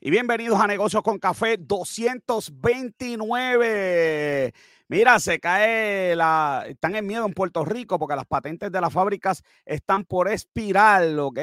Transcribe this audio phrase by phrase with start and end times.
[0.00, 4.54] y bienvenidos a Negocios con Café 229.
[4.86, 6.64] Mira, se cae la.
[6.68, 11.18] Están en miedo en Puerto Rico porque las patentes de las fábricas están por espiral,
[11.18, 11.40] ¿ok?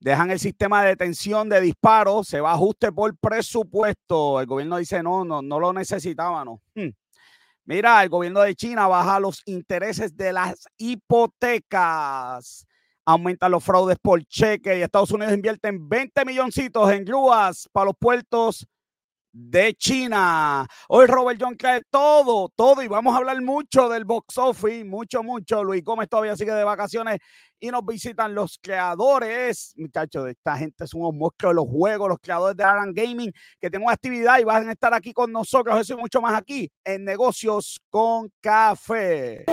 [0.00, 4.40] Dejan el sistema de detención de disparos, se va a ajuste por presupuesto.
[4.40, 6.60] El gobierno dice no, no, no lo necesitábamos.
[6.74, 6.88] Hmm.
[7.64, 12.66] Mira, el gobierno de China baja los intereses de las hipotecas
[13.10, 17.96] aumentan los fraudes por cheque y Estados Unidos invierte 20 milloncitos en grúas para los
[17.98, 18.66] puertos
[19.32, 20.66] de China.
[20.88, 25.22] Hoy Robert John trae todo, todo y vamos a hablar mucho del box office, mucho,
[25.22, 25.62] mucho.
[25.62, 27.18] Luis Gómez todavía sigue de vacaciones
[27.60, 32.18] y nos visitan los creadores, muchachos, esta gente son unos monstruos de los juegos, los
[32.18, 35.94] creadores de Aran Gaming, que tenemos actividad y van a estar aquí con nosotros, eso
[35.94, 39.44] y mucho más aquí en Negocios con Café.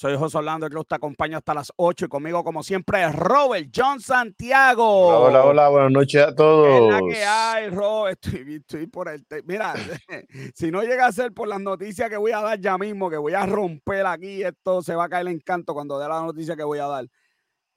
[0.00, 4.00] Soy José Orlando, que te acompaño hasta las 8 y conmigo, como siempre, Robert John
[4.00, 5.24] Santiago.
[5.24, 6.68] Hola, hola, buenas noches a todos.
[6.68, 8.20] Es la que hay, Robert.
[8.48, 9.26] Estoy, por el.
[9.44, 9.74] Mira,
[10.54, 13.16] si no llega a ser por las noticias que voy a dar ya mismo, que
[13.16, 16.54] voy a romper aquí, esto se va a caer el encanto cuando dé la noticia
[16.54, 17.08] que voy a dar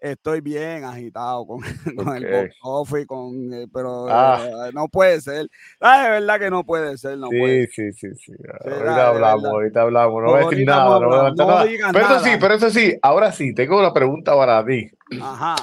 [0.01, 1.61] estoy bien agitado con,
[2.15, 4.67] el box con, eh, pero ah.
[4.67, 5.47] eh, no puede ser.
[5.79, 7.17] Ah, es verdad que no puede ser.
[7.17, 7.67] No sí, puede.
[7.67, 8.33] sí, sí, sí,
[8.65, 10.23] Ahorita hablamos, ahorita hablamos.
[10.23, 11.65] No voy a decir nada, no, voy a nada.
[11.93, 14.89] Pero eso sí, pero eso sí, ahora sí, tengo una pregunta para ti.
[15.21, 15.55] Ajá.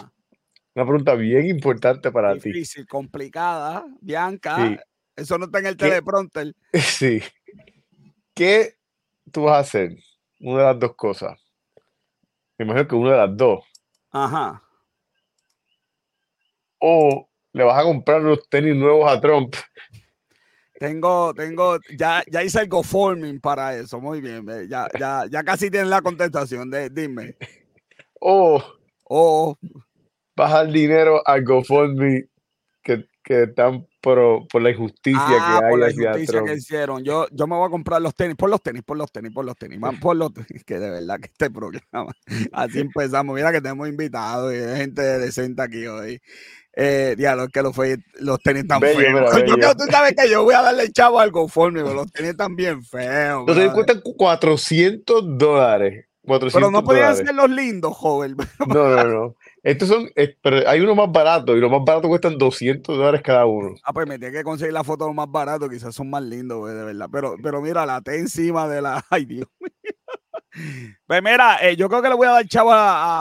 [0.74, 2.52] Una pregunta bien importante para ti.
[2.52, 3.84] Difícil, complicada.
[4.00, 4.78] Bianca,
[5.16, 6.54] eso no está en el teleprompter.
[6.72, 7.20] Sí.
[8.32, 8.76] ¿Qué
[9.32, 9.96] tú vas a hacer?
[10.38, 11.36] Una de las dos cosas.
[12.56, 13.64] Me imagino que una de las dos
[14.10, 14.62] Ajá.
[16.80, 19.54] O le vas a comprar los tenis nuevos a Trump.
[20.78, 24.00] Tengo, tengo, ya, ya hice el GoForming para eso.
[24.00, 24.46] Muy bien.
[24.68, 26.70] Ya, ya, ya casi tienes la contestación.
[26.70, 27.36] De, dime.
[28.20, 28.62] O,
[29.04, 29.56] o
[30.36, 32.28] bajar dinero al GoFundMe
[32.82, 35.70] que, que están por, por la injusticia que ah, hay.
[35.70, 37.04] Por la injusticia que hicieron.
[37.04, 39.44] Yo, yo me voy a comprar los tenis, por los tenis, por los tenis, por
[39.44, 42.12] los tenis, por los tenis, que de verdad que este programa.
[42.52, 43.34] Así empezamos.
[43.34, 46.20] Mira que tenemos invitados y gente decente aquí hoy.
[46.80, 47.74] Eh, diablo, que los,
[48.20, 48.96] los tenis tan feos.
[49.60, 52.84] Yo, tú sabes que yo voy a darle chavo al conforme, los tenis están bien
[52.84, 53.44] feos.
[53.48, 56.06] Los tenis cuestan 400 dólares.
[56.22, 58.36] 400 pero no podían ser los lindos, joven.
[58.68, 59.34] No, no, no.
[59.62, 60.08] Estos son,
[60.42, 63.74] pero hay uno más barato y los más baratos cuestan 200 dólares cada uno.
[63.82, 66.84] Ah, pues me tiene que conseguir la foto más baratos, quizás son más lindos, de
[66.84, 67.08] verdad.
[67.10, 69.04] Pero, pero mira, la T encima de la.
[69.10, 70.94] Ay, Dios mío.
[71.08, 72.68] Pues mira, eh, yo creo que le voy a dar chavo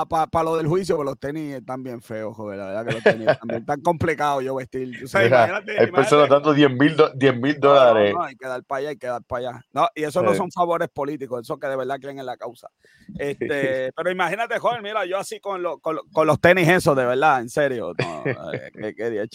[0.10, 2.60] para lo del juicio, porque los tenis están bien feos, joder.
[2.60, 4.94] La verdad que los tenis están tan complicados yo vestir.
[5.14, 8.14] hay personas dando 10 mil dólares.
[8.14, 9.62] No, hay que dar para allá, hay que dar para allá.
[9.72, 12.68] No, y eso no son favores políticos, eso que de verdad creen en la causa.
[13.18, 17.50] Este, pero imagínate, joven, mira, yo así con, con, los tenis esos, de verdad, en
[17.50, 17.94] serio.
[17.98, 19.28] No, qué, qué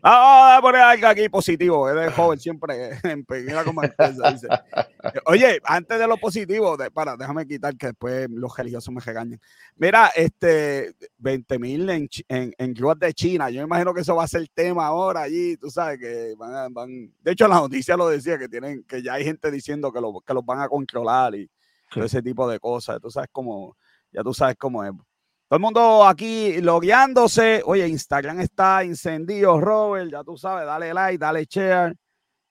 [0.00, 2.92] Vamos a poner algo aquí positivo, es de joven siempre.
[3.28, 4.36] Mira cómo empieza,
[5.26, 9.40] Oye, antes de lo positivo, de, para, déjame quitar que después los religiosos me regañen.
[9.76, 13.50] Mira, este, 20 mil en, en, en de China.
[13.50, 15.56] Yo me imagino que eso va a ser el tema ahora allí.
[15.56, 17.12] Tú sabes que van, van.
[17.20, 20.20] De hecho, la noticia lo decía que tienen, que ya hay gente diciendo que, lo,
[20.20, 21.50] que los van a controlar y
[21.90, 23.00] todo ese tipo de cosas.
[23.00, 23.76] Tú sabes cómo,
[24.12, 24.92] ya tú sabes cómo es.
[24.92, 27.62] Todo el mundo aquí logueándose.
[27.64, 30.10] Oye, Instagram está incendido, Robert.
[30.10, 31.94] Ya tú sabes, dale like, dale share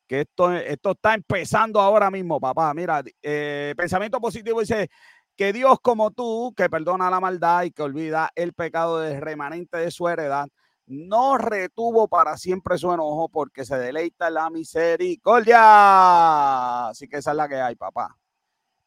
[0.07, 2.73] que esto, esto está empezando ahora mismo, papá.
[2.73, 4.89] Mira, eh, pensamiento positivo dice
[5.37, 9.77] que Dios como tú, que perdona la maldad y que olvida el pecado del remanente
[9.77, 10.47] de su heredad,
[10.87, 16.89] no retuvo para siempre su enojo porque se deleita la misericordia.
[16.89, 18.17] Así que esa es la que hay, papá.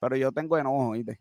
[0.01, 1.21] Pero yo tengo enojo, ¿viste?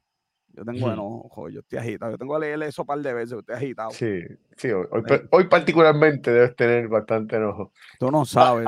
[0.54, 2.14] Yo tengo enojo, yo estoy agitado.
[2.14, 3.92] Yo tengo que leerle eso un par de veces, estoy agitado.
[3.92, 4.22] Sí,
[4.58, 7.72] sí, hoy, particularmente debes tener bastante enojo.
[8.00, 8.66] Tú no sabes,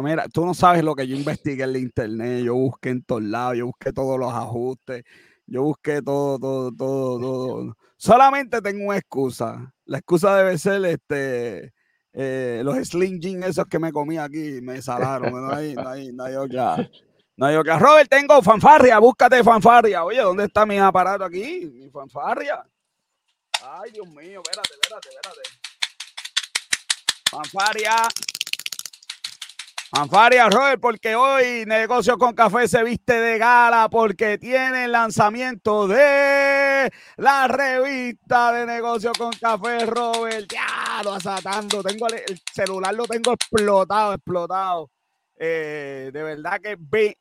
[0.00, 3.24] Mira, tú no sabes lo que yo investigué en la internet, yo busqué en todos
[3.24, 5.04] lados, yo busqué todos los ajustes,
[5.48, 7.76] yo busqué todo, todo, todo, todo.
[7.96, 9.72] Solamente tengo una excusa.
[9.86, 11.72] La excusa debe ser este.
[12.12, 15.32] Eh, los slim jeans esos que me comí aquí me salaron.
[15.32, 16.88] no hay, no hay, no hay otra,
[17.36, 20.04] no digo que Robert, tengo fanfarria, búscate fanfarria.
[20.04, 21.70] Oye, ¿dónde está mi aparato aquí?
[21.72, 22.64] Mi fanfarria.
[23.62, 25.40] Ay, Dios mío, espérate, espérate, espérate.
[27.30, 27.96] Fanfarria.
[29.90, 35.88] Fanfarria, Robert, porque hoy Negocio con Café se viste de gala porque tiene el lanzamiento
[35.88, 40.46] de la revista de negocios con café, Robert.
[40.52, 41.82] Ya, lo asatando.
[41.82, 44.90] Tengo el, celular, lo tengo explotado, explotado.
[45.38, 47.16] Eh, de verdad que ve,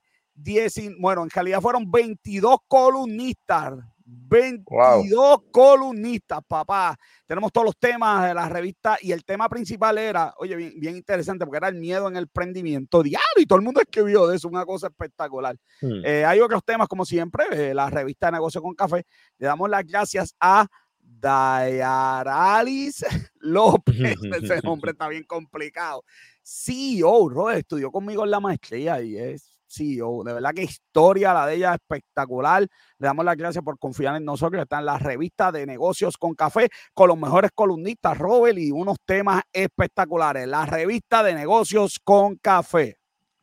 [1.00, 3.76] bueno, en realidad fueron 22 columnistas
[4.10, 6.98] 22 columnistas, papá.
[7.26, 11.46] Tenemos todos los temas de la revista y el tema principal era, oye, bien, interesante
[11.46, 14.48] porque era el miedo en el prendimiento diario y todo el mundo escribió de eso,
[14.48, 15.58] una cosa espectacular.
[15.82, 16.06] Hmm.
[16.06, 19.06] Eh, hay otros temas, como siempre, eh, la revista de Negocio con Café.
[19.38, 20.68] Le damos las gracias a
[21.02, 23.06] Dayaralis
[23.40, 23.96] López.
[24.42, 26.06] Ese nombre está bien complicado.
[26.42, 30.24] CEO, Robert, estudió conmigo en la maestría y es CEO.
[30.24, 32.62] De verdad que historia la de ella espectacular.
[32.64, 34.62] Le damos las gracias por confiar en nosotros.
[34.62, 38.98] Está en la revista de negocios con café con los mejores columnistas, Robert, y unos
[39.06, 40.48] temas espectaculares.
[40.48, 42.97] La revista de negocios con café.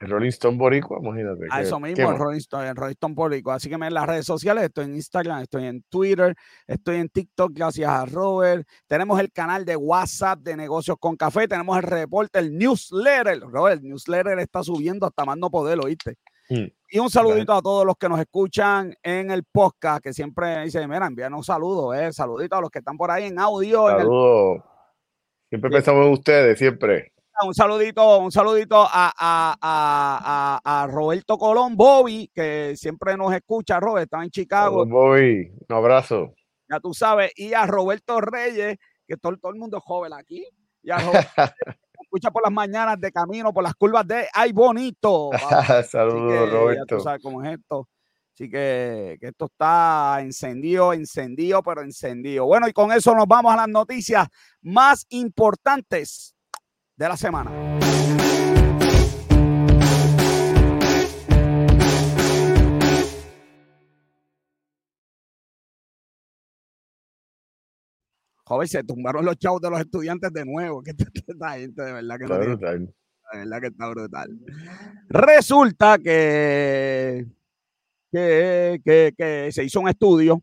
[0.04, 1.46] El Rolling Stone Boricua, imagínate.
[1.50, 3.54] A eso mismo, el Rolling Stone, el Rolling Stone Boricua.
[3.54, 6.34] Así que en las redes sociales, estoy en Instagram, estoy en Twitter,
[6.66, 8.68] estoy en TikTok, gracias a Robert.
[8.86, 13.40] Tenemos el canal de WhatsApp de Negocios con Café, tenemos el reporte, el newsletter.
[13.40, 16.18] Robert, el newsletter está subiendo hasta más no poder, ¿oíste?
[16.50, 16.66] Mm.
[16.90, 20.88] Y un saludito a todos los que nos escuchan en el podcast, que siempre dicen,
[20.90, 23.88] mira, envían un saludo, eh, saludito a los que están por ahí en audio.
[23.88, 24.62] Saludos.
[25.48, 29.12] Siempre pensamos en ustedes, siempre un saludito, un saludito a,
[30.64, 34.86] a, Roberto Colón, Bobby, que siempre nos escucha, Robert, está en Chicago.
[34.86, 36.34] Bobby, un abrazo.
[36.68, 40.46] Ya tú sabes, y a Roberto Reyes, que todo, todo el mundo es joven aquí,
[40.82, 40.96] y a
[42.00, 45.30] escucha por las mañanas de camino, por las curvas de Ay Bonito.
[45.90, 46.96] Saludos, Roberto.
[46.96, 47.88] Ya tú sabes cómo es esto.
[48.32, 52.46] Así que, que, esto está encendido, encendido, pero encendido.
[52.46, 54.26] Bueno, y con eso nos vamos a las noticias
[54.60, 56.33] más importantes
[56.96, 57.50] de la semana.
[68.46, 70.82] Joder, se tumbaron los chavos de los estudiantes de nuevo.
[70.84, 74.38] Que esta gente de verdad que no De verdad que está brutal.
[75.08, 77.26] Resulta que,
[78.12, 80.42] que, que, que se hizo un estudio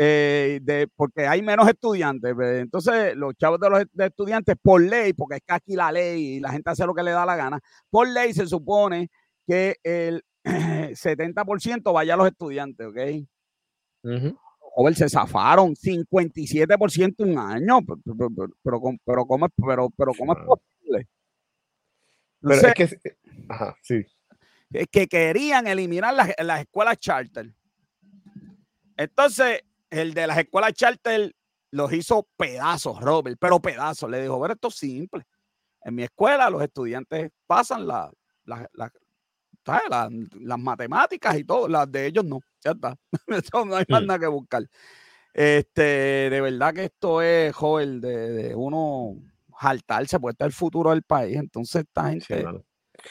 [0.00, 2.32] eh, de, porque hay menos estudiantes.
[2.38, 6.40] Entonces, los chavos de los estudiantes, por ley, porque es que aquí la ley y
[6.40, 7.58] la gente hace lo que le da la gana,
[7.90, 9.10] por ley se supone
[9.44, 12.98] que el 70% vaya a los estudiantes, ¿ok?
[14.04, 14.36] Uh
[14.94, 21.08] se zafaron 57% un año, pero, pero, pero, pero, ¿cómo, pero, pero ¿cómo es posible?
[22.40, 23.16] pero es que,
[23.48, 24.06] ajá, sí.
[24.92, 27.52] que querían eliminar las, las escuelas charter.
[28.96, 31.34] Entonces, el de las escuelas charter
[31.70, 34.10] los hizo pedazos, Robert, pero pedazos.
[34.10, 35.24] Le dijo, ver, esto es simple.
[35.82, 38.10] En mi escuela los estudiantes pasan la,
[38.44, 42.96] las matemáticas y todo, las de ellos no, ya está.
[43.66, 44.68] no hay más nada que buscar.
[45.32, 49.16] Este, de verdad que esto es, joven, de, de uno
[49.52, 51.36] jaltarse, puede estar el futuro del país.
[51.36, 52.44] Entonces, esta gente.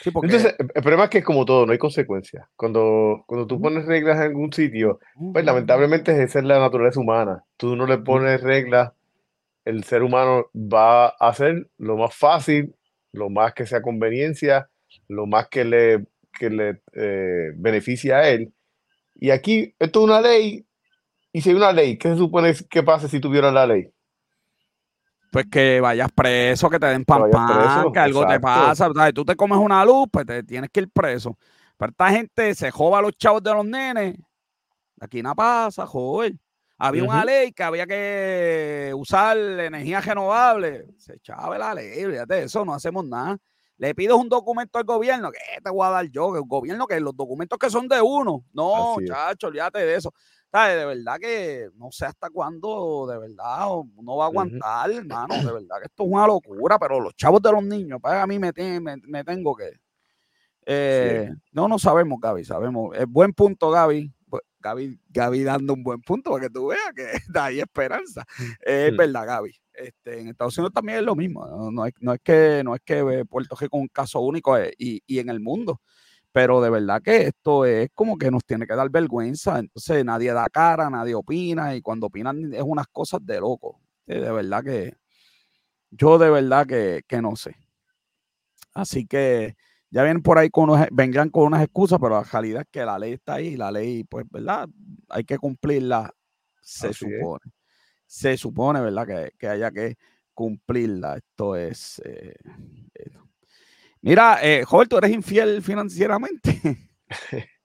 [0.05, 2.45] Entonces, el problema es que como todo, no hay consecuencias.
[2.55, 4.99] Cuando, cuando tú pones reglas en algún sitio,
[5.33, 7.43] pues lamentablemente esa es la naturaleza humana.
[7.57, 8.91] Tú no le pones reglas,
[9.65, 12.75] el ser humano va a hacer lo más fácil,
[13.11, 14.69] lo más que sea conveniencia,
[15.07, 16.05] lo más que le,
[16.37, 18.53] que le eh, beneficia a él.
[19.15, 20.65] Y aquí, esto es una ley,
[21.33, 23.89] y si hay una ley, ¿qué se supone que pase si tuviera la ley?
[25.37, 28.89] Pues que vayas preso, que te den pan, pan que algo te pasa.
[29.13, 31.37] Tú te comes una luz, pues te tienes que ir preso.
[31.77, 34.15] Pero esta gente se joba a los chavos de los nenes.
[34.99, 36.33] Aquí nada pasa, joder.
[36.79, 40.87] Había una ley que había que usar energía renovable.
[40.97, 43.37] Se echaba la ley, fíjate, eso no hacemos nada.
[43.77, 46.87] Le pides un documento al gobierno, que te voy a dar yo, que el gobierno,
[46.87, 48.43] que los documentos que son de uno.
[48.53, 50.11] No, chacho, olvídate de eso.
[50.51, 55.35] De verdad que no sé hasta cuándo, de verdad, uno va a aguantar, hermano.
[55.35, 58.23] De verdad que esto es una locura, pero los chavos de los niños, para pues,
[58.23, 59.71] a mí me, me, tengo que.
[60.65, 62.95] Eh, no, no sabemos, Gaby, sabemos.
[62.97, 64.11] Es buen punto, Gaby.
[64.59, 67.05] Gaby, Gaby dando un buen punto para que tú veas que
[67.39, 68.25] hay esperanza.
[68.61, 69.53] Es verdad, Gaby.
[69.73, 71.45] Este, en Estados Unidos también es lo mismo.
[71.71, 74.57] No, es, no es, que, no es que eh, Puerto Rico es un caso único
[74.57, 75.81] eh, y, y en el mundo
[76.37, 80.31] pero de verdad que esto es como que nos tiene que dar vergüenza, entonces nadie
[80.31, 84.93] da cara, nadie opina, y cuando opinan es unas cosas de loco, de verdad que
[85.89, 87.55] yo de verdad que, no sé.
[88.75, 89.55] Así que
[89.89, 92.99] ya vienen por ahí con vendrán con unas excusas, pero la realidad es que la
[92.99, 94.69] ley está ahí, la ley, pues, ¿verdad?
[95.09, 96.13] Hay que cumplirla,
[96.61, 97.51] se supone.
[98.05, 99.31] Se supone, ¿verdad?
[99.39, 99.95] Que, haya que
[100.35, 101.17] cumplirla.
[101.17, 101.99] Esto es...
[102.05, 102.35] Eh,
[104.01, 106.61] Mira, eh, Joel, tú eres infiel financieramente.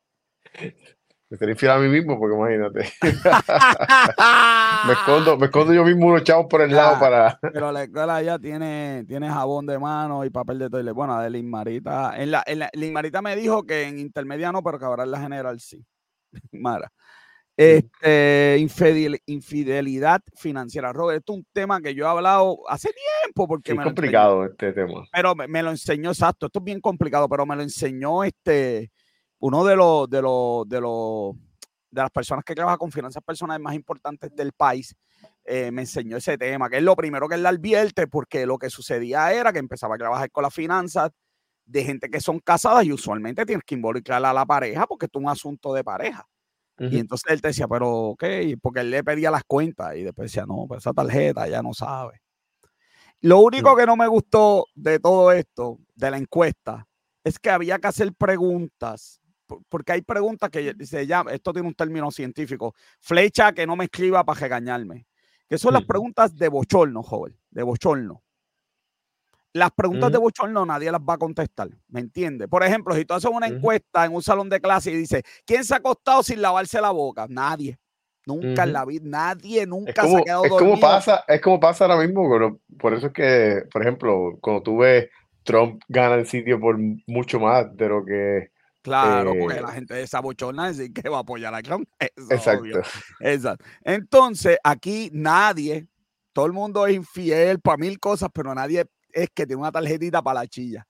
[1.33, 2.93] Me estoy infiel a mí mismo, porque imagínate.
[4.87, 7.39] me, escondo, me escondo yo mismo unos chavos por el lado para.
[7.41, 10.93] pero la escuela ya tiene, tiene jabón de mano y papel de toile.
[10.93, 12.21] Bueno, de Linmarita.
[12.21, 15.11] En la, en la, Linmarita me dijo que en intermedia no, pero que ahora en
[15.11, 15.83] la general sí.
[16.53, 16.93] Mara.
[17.57, 18.57] Este,
[19.27, 20.93] infidelidad financiera.
[20.93, 22.91] Robert, esto es un tema que yo he hablado hace
[23.23, 25.05] tiempo porque es complicado este tema.
[25.13, 28.91] Pero me, me, lo enseñó, exacto, esto es bien complicado, pero me lo enseñó este
[29.43, 31.35] uno de los, de los, de los,
[31.91, 34.95] de las personas que trabaja con finanzas personales más importantes del país,
[35.45, 38.57] eh, me enseñó ese tema, que es lo primero que él le advierte, porque lo
[38.57, 41.11] que sucedía era que empezaba a trabajar con las finanzas
[41.65, 45.19] de gente que son casadas y usualmente tienes que involucrar a la pareja porque esto
[45.19, 46.25] es un asunto de pareja.
[46.79, 48.25] Y entonces él te decía, pero ok,
[48.61, 51.75] porque él le pedía las cuentas y después decía, no, pues esa tarjeta ya no
[51.75, 52.23] sabe.
[53.21, 56.89] Lo único que no me gustó de todo esto, de la encuesta,
[57.23, 59.23] es que había que hacer preguntas
[59.69, 63.85] porque hay preguntas que dice ya, esto tiene un término científico, flecha que no me
[63.85, 65.07] escriba para regañarme.
[65.49, 68.23] Que son las preguntas de bochorno, joven, de bochorno.
[69.55, 72.49] Las preguntas de bochorno nadie las va a contestar, ¿me entiendes?
[72.49, 75.65] Por ejemplo, si tú haces una encuesta en un salón de clase y dice, ¿quién
[75.65, 77.27] se ha acostado sin lavarse la boca?
[77.29, 77.79] Nadie.
[78.25, 81.85] Nunca en la vida, nadie nunca se ha quedado es Como pasa, es como pasa
[81.85, 85.09] ahora mismo, pero por eso es que, por ejemplo, cuando tú ves
[85.43, 89.95] Trump gana el sitio por mucho más de lo que Claro, porque la eh, gente
[89.95, 91.89] de esa bochona decir que va a apoyar a Trump.
[92.01, 92.83] exacto.
[93.21, 93.65] exacto.
[93.83, 95.87] Entonces, aquí nadie,
[96.33, 100.23] todo el mundo es infiel para mil cosas, pero nadie es que tiene una tarjetita
[100.23, 100.87] para la chilla.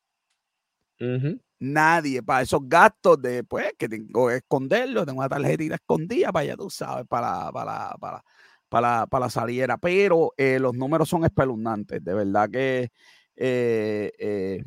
[1.59, 6.43] Nadie, para esos gastos de, pues, que tengo que esconderlo, tengo una tarjetita escondida para
[6.43, 8.25] allá, tú sabes, para, para, para,
[8.69, 9.79] para, para la saliera.
[9.79, 12.91] Pero eh, los números son espeluznantes, de verdad que
[13.37, 14.65] eh,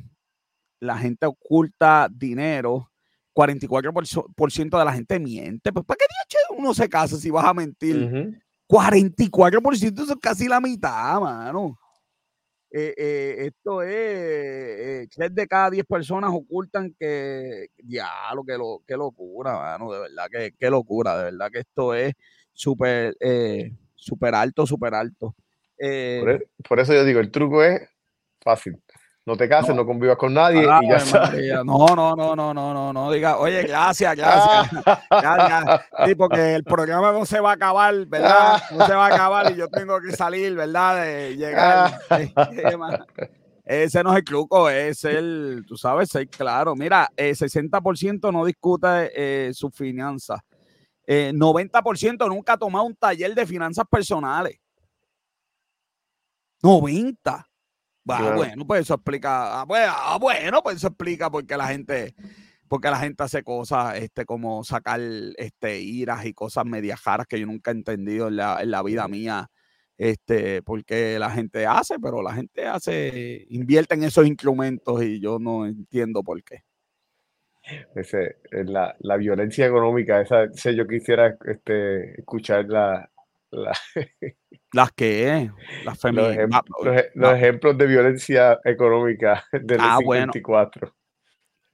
[0.79, 2.91] la gente oculta dinero
[3.35, 5.73] 44% de la gente miente.
[5.73, 6.05] Pues, ¿para qué
[6.57, 8.41] uno se casa si vas a mentir?
[8.67, 11.77] 44%, eso es casi la mitad, mano.
[12.77, 18.57] Eh, eh, esto es, eh, tres de cada 10 personas ocultan que, ya, lo que
[18.57, 22.13] lo, qué locura, mano, de verdad, que qué locura, de verdad que esto es
[22.51, 23.15] súper,
[23.95, 25.37] súper alto, súper alto.
[25.77, 27.81] Por, e, por, eso yo digo, el truco es
[28.41, 28.77] fácil
[29.25, 32.93] no te cases, no, convivas con nadie y ya No, no, no, no, no, no,
[32.93, 34.15] no diga, oye, gracias,
[35.09, 35.81] gracias.
[36.05, 38.61] Sí, porque el programa no se va a acabar, ¿verdad?
[38.71, 41.03] No se va a acabar y yo tengo que salir, ¿verdad?
[41.03, 41.99] De llegar.
[43.65, 46.75] Ese no es el truco, es el, tú sabes, ser claro.
[46.75, 50.39] Mira, el eh, 60% no discute eh, sus finanzas.
[51.07, 54.59] 90% eh, nunca ha tomado un taller de finanzas personales.
[56.61, 57.47] 90.
[58.05, 59.61] Bueno, pues eso explica.
[59.61, 62.13] Ah, pues, ah, bueno, pues eso explica porque la gente,
[62.67, 64.99] porque la gente hace cosas, este, como sacar
[65.37, 69.07] este iras y cosas mediajaras que yo nunca he entendido en la, en la vida
[69.07, 69.49] mía.
[69.97, 75.39] Este, porque la gente hace, pero la gente hace, invierte en esos instrumentos y yo
[75.39, 76.63] no entiendo por qué.
[77.95, 82.67] Ese, la, la violencia económica, esa, yo quisiera este, escuchar
[83.63, 83.73] la,
[84.73, 85.49] Las que
[85.85, 86.61] las feministas.
[87.13, 90.93] Los, ejemplos de violencia económica del ah, 24.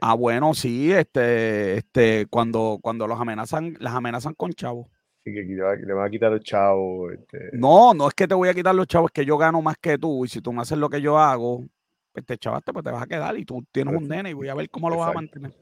[0.01, 4.87] Ah, bueno, sí, este, este, cuando, cuando los amenazan, las amenazan con chavos.
[5.23, 7.13] Sí, que le van a quitar los chavos.
[7.13, 7.49] Este.
[7.53, 9.77] No, no es que te voy a quitar los chavos, es que yo gano más
[9.77, 11.65] que tú, y si tú no haces lo que yo hago,
[12.11, 14.49] pues te chavaste, pues te vas a quedar, y tú tienes un nene, y voy
[14.49, 15.53] a ver cómo lo vas a mantener.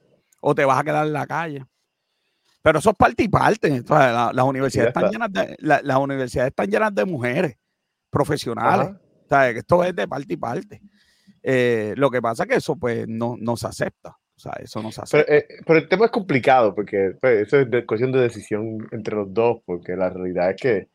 [0.42, 1.66] O te vas a quedar en la calle.
[2.62, 3.84] Pero eso es parte y parte.
[3.88, 7.58] las universidades están llenas de, las universidades están llenas de mujeres
[8.10, 8.96] profesionales.
[9.30, 10.82] que esto es de parte y parte.
[11.42, 14.10] Eh, lo que pasa es que eso pues no, no se acepta.
[14.10, 15.26] O sea, eso no se acepta.
[15.26, 18.88] Pero, eh, pero el tema es complicado porque pues, eso es de, cuestión de decisión
[18.92, 20.88] entre los dos, porque la realidad es que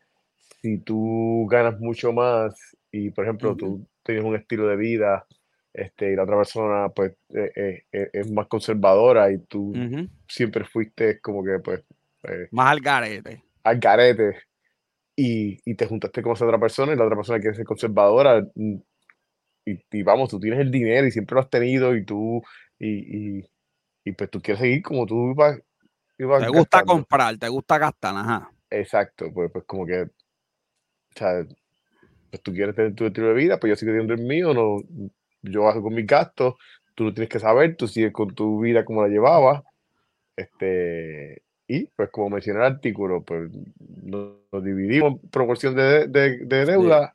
[0.61, 2.55] si tú ganas mucho más
[2.91, 5.27] y, por ejemplo, tú tienes un estilo de vida
[5.75, 9.73] este, y la otra persona pues eh, eh, es más conservadora y tú
[10.29, 11.83] siempre fuiste como que pues...
[12.23, 13.43] Eh, más al garete.
[13.65, 14.39] Al garete.
[15.17, 18.45] Y, y, te juntaste con esa otra persona y la otra persona quiere ser conservadora
[18.55, 18.77] mm,
[19.67, 22.43] y, y vamos, tú tienes el dinero y siempre lo has tenido y tú
[22.79, 23.51] y, y,
[24.05, 25.61] y pues tú quieres seguir como tú ibas,
[26.17, 28.51] te gusta comprar, te gusta gastar, ajá.
[28.71, 30.09] Exacto, pues, pues como que, o
[31.17, 31.45] sea,
[32.31, 34.79] pues tú quieres tener tu estilo de vida, pues yo sigo teniendo el mío, no,
[35.45, 36.55] yo hago con mis gastos,
[36.95, 39.63] tú lo tienes que saber, tú sigues con tu vida como la llevabas.
[40.37, 43.51] Este, y pues como mencioné el artículo, pues
[44.03, 46.07] nos, dividimos en proporción de,
[46.47, 47.15] deuda.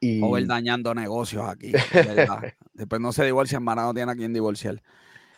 [0.00, 0.20] Y...
[0.22, 1.72] O dañando negocios aquí.
[2.74, 4.82] Después no se divorcia, hermana, no tiene a quien divorciar.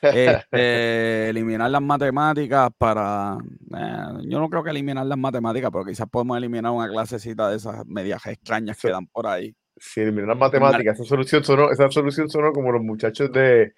[0.03, 3.37] Este, eliminar las matemáticas para.
[3.77, 7.57] Eh, yo no creo que eliminar las matemáticas, pero quizás podemos eliminar una clasecita de
[7.57, 9.55] esas medias extrañas que dan por ahí.
[9.81, 13.73] Si eliminar las matemáticas, esa solución sonó, esa solución sonó como los muchachos de,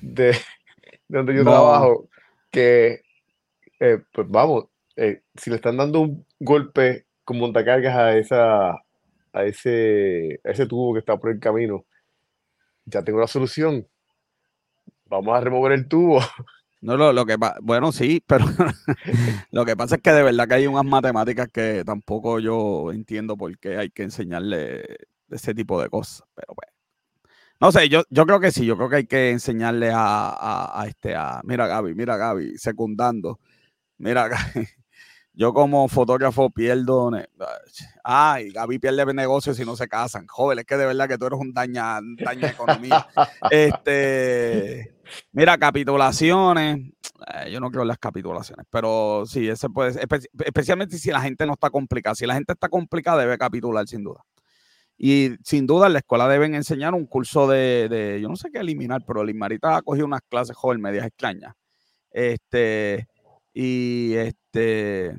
[0.00, 0.36] de,
[1.08, 2.08] donde yo trabajo,
[2.50, 3.02] que
[3.80, 4.66] eh, pues vamos,
[4.96, 8.78] eh, si le están dando un golpe con montacargas a esa
[9.32, 11.84] a ese, a ese tubo que está por el camino,
[12.84, 13.86] ya tengo la solución.
[15.06, 16.20] Vamos a remover el tubo.
[16.82, 18.46] No, lo, lo que bueno, sí, pero
[19.50, 23.36] lo que pasa es que de verdad que hay unas matemáticas que tampoco yo entiendo
[23.36, 24.96] por qué hay que enseñarle
[25.30, 26.24] ese tipo de cosas.
[26.34, 26.72] Pero bueno.
[27.60, 30.86] No sé, yo, yo creo que sí, yo creo que hay que enseñarle a, a,
[30.86, 33.38] este, a, mira Gaby, mira Gaby, secundando.
[33.98, 34.66] Mira, Gaby,
[35.32, 37.10] yo como fotógrafo pierdo.
[38.02, 40.26] Ay, Gaby pierde negocios si no se casan.
[40.26, 43.06] Joven, es que de verdad que tú eres un daña, daña economía.
[43.50, 44.94] este.
[45.32, 46.78] Mira, capitulaciones.
[47.34, 50.00] Eh, yo no creo en las capitulaciones, pero sí, ese puede
[50.44, 52.14] especialmente si la gente no está complicada.
[52.14, 54.24] Si la gente está complicada, debe capitular sin duda.
[55.02, 58.58] Y sin duda en la escuela deben enseñar un curso de, yo no sé qué
[58.58, 61.54] eliminar, pero Limarita ha cogido unas clases joven medias extrañas.
[62.10, 63.08] Este,
[63.54, 65.18] y este,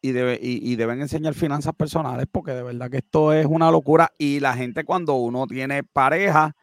[0.00, 4.12] y, debe, y, deben enseñar finanzas personales porque de verdad que esto es una locura.
[4.16, 6.56] Y la gente cuando uno tiene pareja,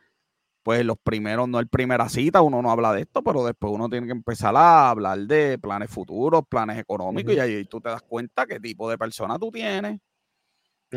[0.63, 3.89] pues los primeros, no es primera cita, uno no habla de esto, pero después uno
[3.89, 8.01] tiene que empezar a hablar de planes futuros, planes económicos, y ahí tú te das
[8.01, 9.99] cuenta qué tipo de persona tú tienes.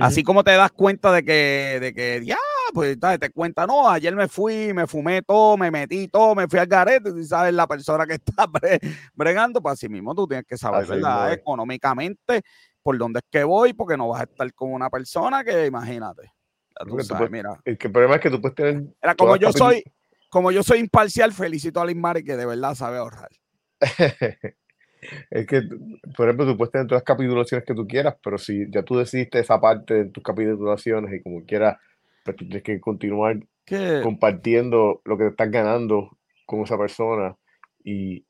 [0.00, 2.38] Así como te das cuenta de que, de que ya,
[2.72, 6.58] pues te cuenta, no, ayer me fui, me fumé todo, me metí todo, me fui
[6.58, 8.46] al garete, y sabes la persona que está
[9.14, 11.32] bregando, pues así mismo tú tienes que saber, ¿verdad?
[11.32, 12.42] Económicamente,
[12.82, 16.32] por dónde es que voy, porque no vas a estar con una persona que, imagínate
[17.30, 17.60] mira.
[17.64, 18.86] El, problema es que tú puedes tener.
[19.16, 19.82] como yo soy,
[20.30, 23.30] como yo soy imparcial, felicito a Lismari que de verdad sabe ahorrar.
[25.30, 25.62] es que,
[26.16, 28.96] por ejemplo, tú puedes tener todas las capitulaciones que tú quieras, pero si ya tú
[28.96, 31.78] decidiste esa parte de tus capitulaciones y como quieras,
[32.24, 33.38] pues tú tienes que continuar
[34.02, 37.36] compartiendo lo que te estás ganando con esa persona
[37.84, 38.24] y,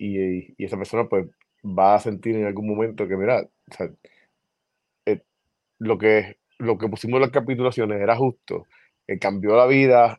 [0.59, 1.26] esa persona pues
[1.64, 3.48] va a sentir en algún momento que, mira,
[5.07, 5.22] eh,
[5.78, 8.66] lo que lo que pusimos en las capitulaciones era justo.
[9.07, 10.16] Eh, cambió la vida,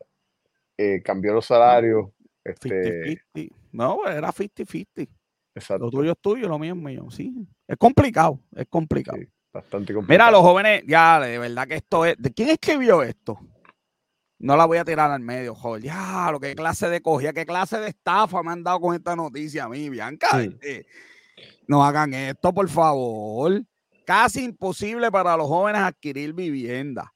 [0.76, 2.10] eh, cambió los salarios.
[2.42, 3.20] Este...
[3.72, 5.08] No, era 50-50.
[5.54, 5.86] Exacto.
[5.86, 7.06] Lo tuyo es tuyo, lo mío es mío.
[7.10, 7.32] Sí,
[7.66, 9.18] es complicado, es complicado.
[9.52, 10.28] bastante complicado.
[10.28, 12.16] Mira, los jóvenes, ya, de verdad que esto es.
[12.18, 13.38] ¿De quién escribió esto?
[14.38, 15.82] No la voy a tirar al medio, joder.
[15.82, 19.14] Ya, lo que clase de cogía, qué clase de estafa me han dado con esta
[19.14, 20.42] noticia a mí, Bianca.
[20.42, 20.86] Este,
[21.66, 23.62] no hagan esto, por favor
[24.10, 27.14] casi imposible para los jóvenes adquirir vivienda.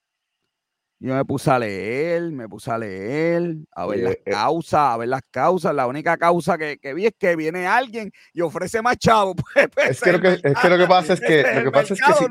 [1.04, 4.96] Yo me puse a leer, me puse a leer, a ver las eh, causas, a
[4.96, 5.74] ver las causas.
[5.74, 9.34] La única causa que, vi es que viene alguien y ofrece más chavo.
[9.54, 12.26] Pues, pues, es, que lo que, pasa es que, lo que, pasa es que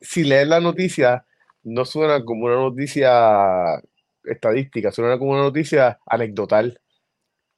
[0.00, 1.24] si, lees la noticia,
[1.62, 3.80] no suena como una noticia
[4.24, 6.78] estadística, suena como una noticia anecdotal.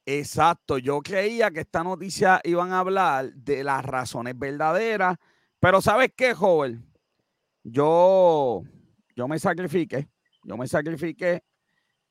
[0.06, 5.18] Exacto, yo creía que esta noticia iban a hablar de las razones verdaderas
[5.62, 6.84] pero ¿sabes qué, joven?
[7.62, 8.64] Yo,
[9.14, 10.08] yo me sacrifiqué,
[10.44, 11.42] yo me sacrifiqué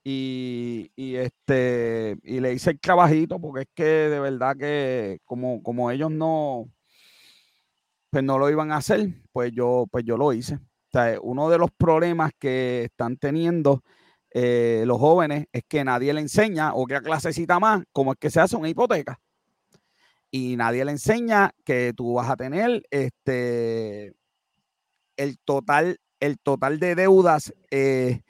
[0.03, 5.91] y, este y le hice el trabajito porque es que de verdad que como, como
[5.91, 6.69] ellos no
[8.09, 10.59] pues no lo iban a hacer, pues yo pues yo lo hice.
[11.21, 13.81] Uno de los problemas que están teniendo
[14.31, 18.29] eh, los jóvenes es que nadie le enseña o que clasecita más cómo es que
[18.29, 19.19] se hace una hipoteca
[20.31, 24.13] y nadie le enseña que tú vas a tener este
[25.17, 28.21] el total, el total de deudas eh,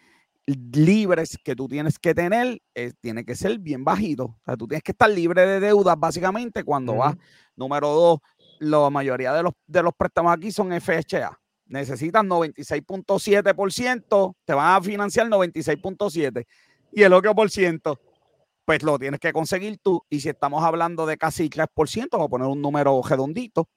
[0.48, 4.24] libres que tú tienes que tener eh, tiene que ser bien bajito.
[4.26, 7.16] O sea, tú tienes que estar libre de deudas básicamente cuando vas.
[7.56, 8.18] Número dos,
[8.60, 11.38] la mayoría de los, de los préstamos aquí son FHA.
[11.66, 16.46] Necesitas 96.7%, te van a financiar 96.7%
[16.94, 17.98] y el otro por ciento
[18.66, 20.04] pues lo tienes que conseguir tú.
[20.10, 23.68] Y si estamos hablando de casi 3%, vamos a poner un número redondito,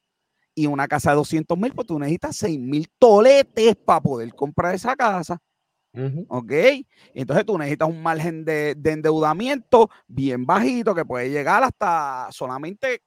[0.54, 4.74] y una casa de 200 mil, pues tú necesitas 6 mil toletes para poder comprar
[4.74, 5.38] esa casa.
[6.28, 6.52] ¿Ok?
[7.14, 13.02] Entonces tú necesitas un margen de, endeudamiento bien bajito que puede llegar hasta solamente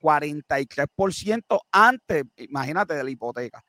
[0.00, 3.64] 43% antes, imagínate, de la hipoteca.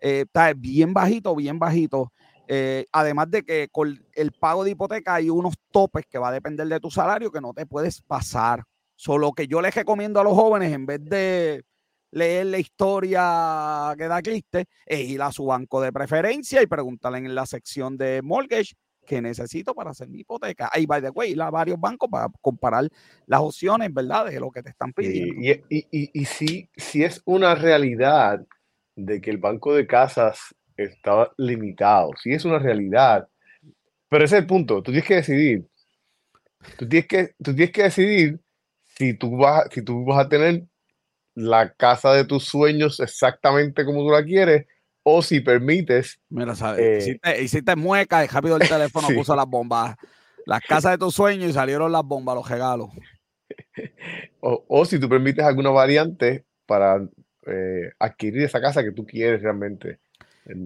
[0.00, 2.12] Eh, está bien bajito, bien bajito.
[2.46, 6.32] Eh, además de que con el pago de hipoteca hay unos topes que va a
[6.32, 8.64] depender de tu salario que no te puedes pasar.
[8.96, 11.62] Solo que yo les recomiendo a los jóvenes, en vez de
[12.10, 17.18] leer la historia que da Criste, es ir a su banco de preferencia y preguntarle
[17.18, 18.74] en la sección de mortgage
[19.08, 20.68] que necesito para hacer mi hipoteca.
[20.72, 22.88] Ahí, by the way, ir a varios bancos para comparar
[23.26, 24.26] las opciones, ¿verdad?
[24.26, 25.34] De lo que te están pidiendo.
[25.40, 28.44] Y, y, y, si, si es una realidad
[28.94, 33.26] de que el banco de casas está limitado, si es una realidad,
[34.08, 35.66] pero ese es el punto, tú tienes que decidir.
[36.76, 38.40] Tú tienes que, tú tienes que decidir
[38.96, 40.64] si tú, vas, si tú vas a tener
[41.38, 44.66] la casa de tus sueños exactamente como tú la quieres
[45.04, 46.18] o si permites.
[46.28, 49.96] Mira, sabes, eh, hiciste, mueca y rápido el teléfono puso las bombas.
[50.46, 52.90] Las casas de tus sueños y salieron las bombas, los regalos.
[54.40, 57.00] O, o si tú permites alguna variante para
[57.44, 59.98] eh, adquirir esa casa que tú quieres realmente.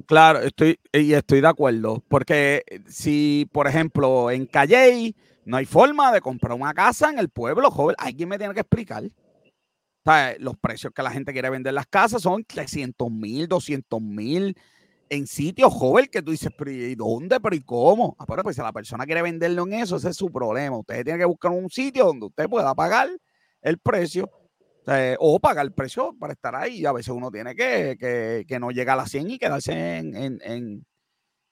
[0.07, 6.13] Claro, estoy, y estoy de acuerdo, porque si, por ejemplo, en Calley no hay forma
[6.13, 9.05] de comprar una casa en el pueblo, joven, alguien me tiene que explicar.
[10.39, 14.57] Los precios que la gente quiere vender las casas son 300 mil, 200 mil
[15.09, 17.39] en sitios, joven, que tú dices, pero ¿y dónde?
[17.39, 18.17] ¿Pero y cómo?
[18.19, 20.79] Ah, pero pues si la persona quiere venderlo en eso, ese es su problema.
[20.79, 23.11] Usted tiene que buscar un sitio donde usted pueda pagar
[23.61, 24.31] el precio
[25.19, 26.85] o, pagar el precio para estar ahí.
[26.87, 30.41] A veces uno tiene que, que, no llegar a las 100 y quedarse en, en,
[30.43, 30.87] en,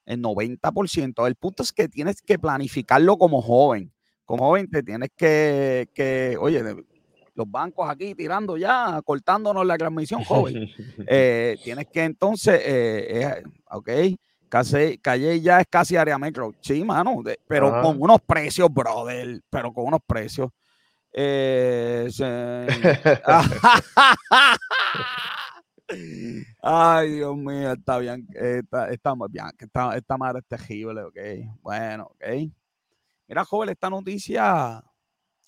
[0.05, 1.27] en 90%.
[1.27, 3.93] El punto es que tienes que planificarlo como joven.
[4.25, 6.63] Como joven te tienes que, que oye,
[7.33, 10.69] los bancos aquí tirando ya, cortándonos la transmisión, joven.
[11.07, 13.89] Eh, tienes que entonces, eh, eh, ok,
[14.49, 16.53] casi, calle ya es casi área metro.
[16.61, 20.49] Sí, mano, pero con unos precios, brother, pero con unos precios.
[21.13, 22.09] Eh,
[26.61, 31.17] Ay, Dios mío, está bien, está, está bien, está, esta madre es terrible, ok.
[31.61, 32.23] Bueno, ok.
[33.27, 34.81] Mira, joven, esta noticia,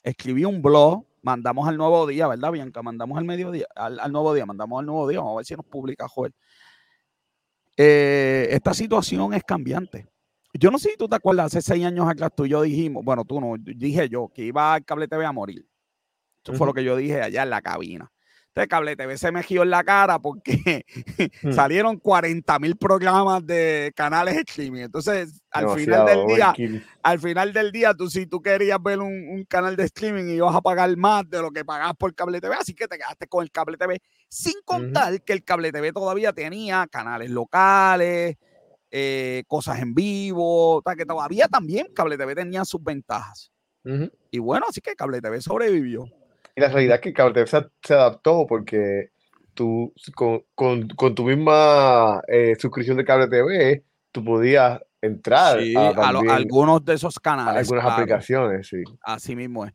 [0.03, 2.83] escribí un blog, mandamos al nuevo día, ¿verdad, Bianca?
[2.83, 5.55] Mandamos al mediodía, al, al nuevo día, mandamos al nuevo día, vamos a ver si
[5.55, 6.33] nos publica, joven.
[7.75, 10.07] Eh, esta situación es cambiante.
[10.53, 13.03] Yo no sé si tú te acuerdas, hace seis años atrás tú y yo dijimos,
[13.03, 15.65] bueno, tú no, dije yo que iba al cable TV a morir.
[16.43, 18.11] Eso fue lo que yo dije allá en la cabina.
[18.55, 20.85] Entonces, Cable TV se me en la cara porque
[21.41, 21.51] hmm.
[21.53, 24.81] salieron 40 mil programas de canales streaming.
[24.81, 26.53] Entonces, al final del día,
[27.01, 30.55] al final del día, tú si tú querías ver un, canal de streaming y ibas
[30.55, 33.43] a pagar más de lo que pagabas por Cable TV, así que te quedaste con
[33.43, 38.37] el Cable TV, sin contar que el Cable TV todavía tenía canales locales,
[38.91, 43.51] eh, cosas en vivo, que todavía también Cable TV tenía sus ventajas.
[44.29, 46.05] Y bueno, así que Cable TV sobrevivió.
[46.55, 47.47] Y la realidad es que Cable TV
[47.81, 49.09] se, adaptó porque
[49.53, 56.85] tú, con, con, tu misma eh, suscripción de Cable TV, tú podías entrar a, algunos
[56.85, 57.69] de esos canales.
[57.69, 58.83] algunas aplicaciones, sí.
[59.01, 59.73] Así mismo es.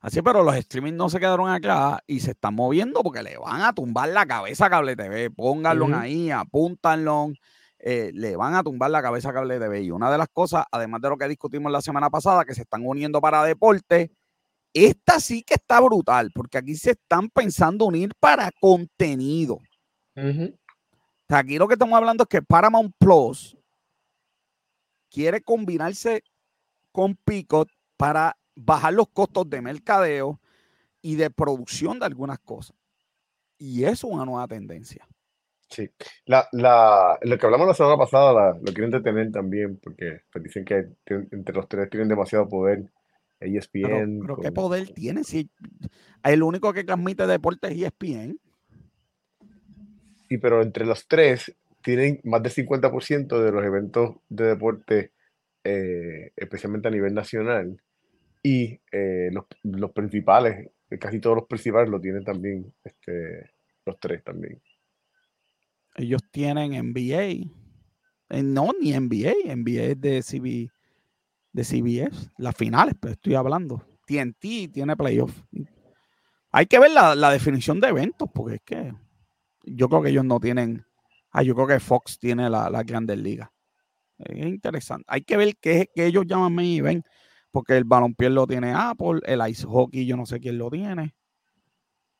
[0.00, 3.60] Así, pero los streaming no se quedaron acá y se están moviendo porque le van
[3.60, 5.30] a tumbar la cabeza a Cable TV.
[5.30, 7.32] Pónganlo ahí, apúntanlo.
[7.78, 9.82] Eh, le van a tumbar la cabeza a Cable TV.
[9.82, 12.62] Y una de las cosas, además de lo que discutimos la semana pasada, que se
[12.62, 14.10] están uniendo para deporte,
[14.72, 19.58] esta sí que está brutal, porque aquí se están pensando unir para contenido.
[21.28, 23.56] aquí lo que estamos hablando es que Paramount Plus
[25.10, 26.22] quiere combinarse
[26.92, 30.40] con Picot para bajar los costos de mercadeo
[31.02, 32.76] y de producción de algunas cosas.
[33.58, 35.06] Y eso es una nueva tendencia.
[35.68, 35.88] Sí,
[36.24, 40.64] la, la, lo que hablamos la semana pasada lo quieren detener también porque pues, dicen
[40.64, 42.90] que entre los tres tienen demasiado poder.
[43.40, 44.20] ESPN.
[44.20, 45.24] Pero, ¿qué poder tiene?
[45.24, 45.50] Si
[46.22, 48.38] el único que transmite deporte es ESPN.
[50.28, 55.12] Sí, pero entre los tres tienen más del 50% de los eventos de deporte,
[55.64, 57.80] eh, especialmente a nivel nacional.
[58.42, 63.50] Y eh, los, los, principales, casi todos los principales lo tienen también, este,
[63.84, 64.60] los tres también
[65.96, 67.50] ellos tienen NBA.
[68.30, 69.54] Eh, no, ni NBA.
[69.54, 70.70] NBA es de, CB,
[71.52, 72.30] de CBS.
[72.38, 73.84] Las finales, pero estoy hablando.
[74.06, 75.32] TNT tiene playoff.
[76.52, 78.94] Hay que ver la, definición de eventos, porque es que
[79.64, 80.84] yo creo que ellos no tienen.
[81.30, 83.50] Ah, yo creo que Fox tiene la, la Grandes Ligas.
[84.18, 85.04] Es interesante.
[85.08, 87.06] Hay que ver qué, qué ellos llaman main event,
[87.50, 91.14] porque el balompié lo tiene Apple, el ice hockey yo no sé quién lo tiene.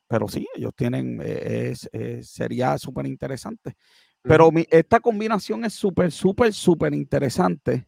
[0.09, 3.77] Pero sí, ellos tienen, eh, eh, sería súper interesante.
[4.23, 7.87] Pero esta combinación es súper, súper, súper interesante.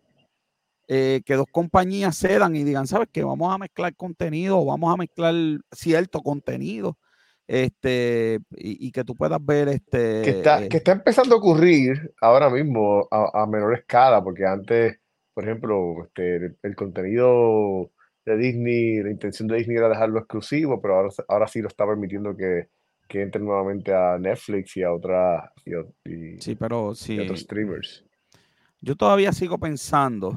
[0.94, 3.24] Eh, que dos compañías cedan y digan, ¿sabes qué?
[3.24, 5.34] Vamos a mezclar contenido, vamos a mezclar
[5.70, 6.98] cierto contenido,
[7.46, 10.20] este, y, que tú puedas ver este.
[10.20, 14.98] Que está, que está empezando a ocurrir ahora mismo a, menor escala, porque antes,
[15.32, 17.90] por ejemplo, este, el contenido
[18.26, 21.86] de Disney, la intención de Disney era dejarlo exclusivo, pero ahora, ahora sí lo está
[21.86, 22.68] permitiendo que,
[23.08, 25.44] que entre nuevamente a Netflix y a otras
[26.38, 28.04] sí, pero sí, otros streamers.
[28.82, 30.36] Yo todavía sigo pensando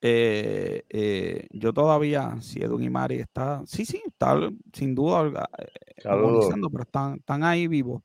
[0.00, 4.38] eh, eh, yo todavía, si Edwin y Mari está, sí, sí, está
[4.72, 5.66] sin duda eh,
[6.02, 8.02] pero están, están ahí vivos.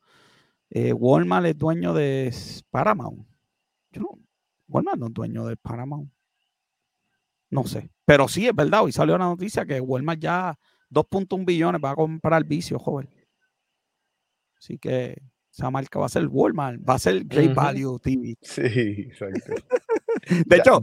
[0.73, 2.34] Walmart es dueño de
[2.69, 3.27] Paramount.
[3.91, 4.19] Yo no,
[4.69, 6.10] Walmart no es dueño de Paramount.
[7.49, 8.84] No sé, pero sí es verdad.
[8.84, 10.58] Hoy salió la noticia que Walmart ya
[10.89, 13.10] 2.1 billones va a comprar vicio, joven.
[14.58, 18.38] Así que esa marca va a ser Walmart, va a ser Great Value TV.
[18.41, 18.62] Sí,
[19.10, 19.54] exacto.
[20.45, 20.79] De hecho,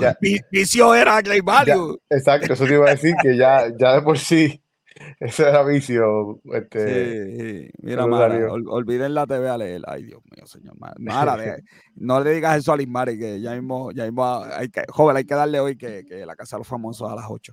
[0.51, 1.99] Vicio era Great Value.
[2.11, 4.61] exacto, eso te iba a decir que ya, ya de por sí
[5.21, 6.41] ese era vicio.
[6.53, 9.83] Este, sí, mira, Mara, olviden la TV a leer.
[9.87, 10.77] Ay, Dios mío, señor.
[10.99, 11.37] Mara,
[11.97, 15.25] no le digas eso a Lismari, que ya mismo, ya mismo hay que, joven, hay
[15.25, 17.53] que darle hoy que, que la Casa de los Famosos a las 8.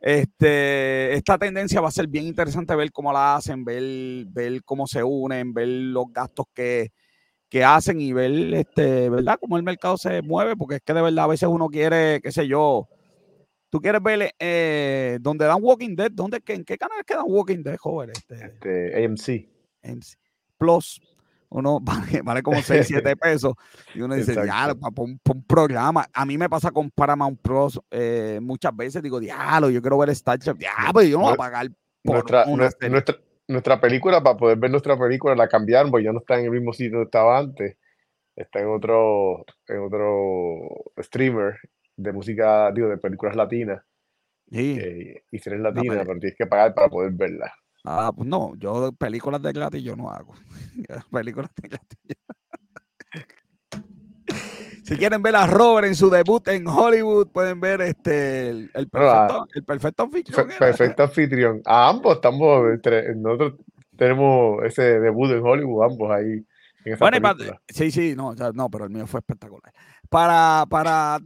[0.00, 4.86] Este, esta tendencia va a ser bien interesante ver cómo la hacen, ver, ver cómo
[4.86, 6.92] se unen, ver los gastos que,
[7.64, 9.38] hacen y ver, este, ¿verdad?
[9.40, 12.30] Cómo el mercado se mueve, porque es que de verdad a veces uno quiere, qué
[12.30, 12.88] sé yo,
[13.70, 17.76] tú quieres ver eh, donde dan Walking Dead, ¿dónde, ¿en qué canal quedan Walking Dead,
[17.76, 18.10] joven?
[18.10, 19.48] Este, este AMC.
[19.82, 20.18] AMC.
[20.58, 21.00] Plus,
[21.50, 21.80] uno
[22.24, 23.54] vale, como 6, 7 pesos.
[23.94, 26.06] Y uno dice, ya, para un, un, programa.
[26.12, 29.02] A mí me pasa con Paramount Pros eh, muchas veces.
[29.02, 30.56] Digo, diablo, yo quiero ver Star Trek.
[30.56, 31.68] Diablo, yo no voy a pagar
[32.02, 33.16] por nuestra, nuestra, nuestra,
[33.80, 36.72] película, para poder ver nuestra película, la cambiaron, porque ya no está en el mismo
[36.72, 37.76] sitio donde estaba antes.
[38.36, 41.58] Está en otro, en otro streamer
[41.96, 43.82] de música, digo, de películas latinas.
[44.50, 44.78] Sí.
[44.80, 47.52] Eh, y si eres latina, pero tienes que pagar para poder verla.
[47.84, 50.34] Ah, pues no, yo películas de gratis yo no hago.
[51.10, 51.98] películas de gratis.
[54.90, 59.46] Si quieren ver a Robert en su debut en Hollywood, pueden ver este el, perfecto,
[59.54, 60.48] el perfecto anfitrión.
[60.58, 61.62] Perfecto anfitrión.
[61.64, 62.64] A ambos estamos,
[63.14, 63.54] nosotros
[63.96, 66.44] tenemos ese debut en Hollywood, ambos ahí.
[66.84, 67.30] En esa bueno,
[67.68, 69.72] sí, sí, no, no, pero el mío fue espectacular.
[70.08, 71.20] Para, para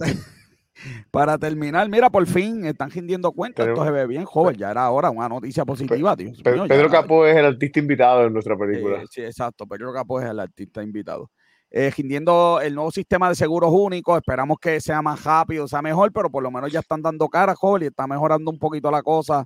[1.11, 3.65] Para terminar, mira, por fin están rindiendo cuenta.
[3.65, 4.57] Esto se ve bien, joven.
[4.57, 6.33] Ya era ahora una noticia positiva, tío.
[6.43, 9.03] Pedro, Capó es el artista invitado en nuestra película.
[9.11, 9.67] sí, exacto.
[9.67, 11.31] Pedro Capó es el artista invitado.
[11.77, 14.17] Eh, rindiendo el nuevo sistema de seguros únicos.
[14.17, 17.57] Esperamos que sea más rápido, sea mejor, pero por lo menos ya están dando cara,
[17.81, 19.45] y está mejorando un poquito la cosa.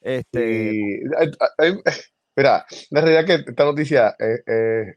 [0.00, 1.02] Este.
[2.36, 4.94] mira, la realidad que esta noticia eh, eh,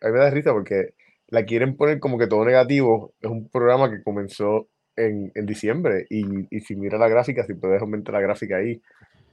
[0.00, 0.94] a mí me da risa porque
[1.28, 3.12] la quieren poner como que todo negativo.
[3.20, 6.06] Es un programa que comenzó en, en diciembre.
[6.08, 8.80] Y, y, si mira la gráfica, si puedes aumentar la gráfica ahí,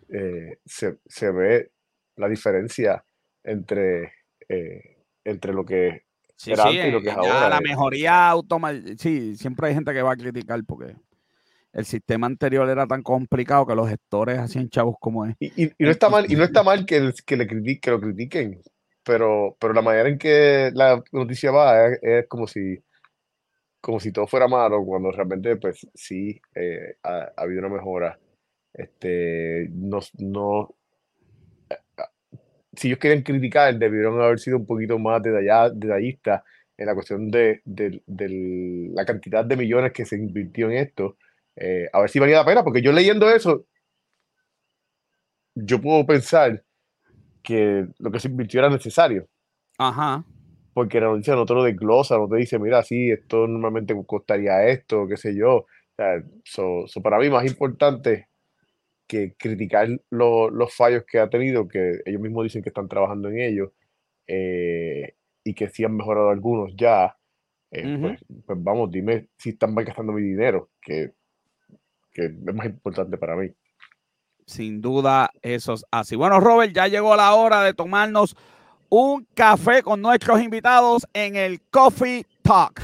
[0.09, 1.71] eh, se, se, ve
[2.17, 3.01] la diferencia
[3.45, 4.11] entre,
[4.49, 6.03] eh, entre lo que
[6.47, 7.49] era antes y lo que es ahora.
[7.49, 10.95] La mejoría automática, sí, siempre hay gente que va a criticar porque
[11.73, 15.35] el sistema anterior era tan complicado que los gestores hacían chavos como es.
[15.39, 17.47] Y, y, no está mal, y no está mal que, que, le
[17.79, 18.61] que lo critiquen,
[19.03, 22.81] pero, pero la manera en que la noticia va es como si
[23.81, 28.19] como si todo fuera malo, cuando realmente, pues sí, eh, ha, habido una mejora.
[28.73, 30.80] Este, no, no, eh,
[32.73, 36.43] si ellos quieren criticar, debieron haber sido un poquito más detallistas
[36.77, 37.61] en la cuestión de,
[38.93, 41.17] la cantidad de millones que se invirtió en esto.
[41.55, 43.65] Eh, a ver si valía la pena, porque yo leyendo eso,
[45.53, 46.63] yo puedo pensar
[47.43, 49.27] que lo que se invirtió era necesario.
[49.77, 50.25] Ajá
[50.73, 54.65] porque la noticia no te lo desglosa, no te dice, mira, sí, esto normalmente costaría
[54.67, 55.65] esto, qué sé yo.
[55.97, 58.29] O sea, para mí más importante
[59.11, 63.41] que criticar los fallos que ha tenido, que ellos mismos dicen que están trabajando en
[63.41, 63.71] ellos,
[64.25, 67.17] eh, y que sí han mejorado algunos ya,
[67.71, 71.11] eh, pues, pues, vamos, dime si están malgastando mi dinero, que,
[72.13, 73.49] que es más importante para mí.
[74.45, 76.15] Sin duda, eso es así.
[76.15, 78.37] Bueno, Robert, ya llegó la hora de tomarnos
[78.87, 82.81] un café con nuestros invitados en el Coffee Talk.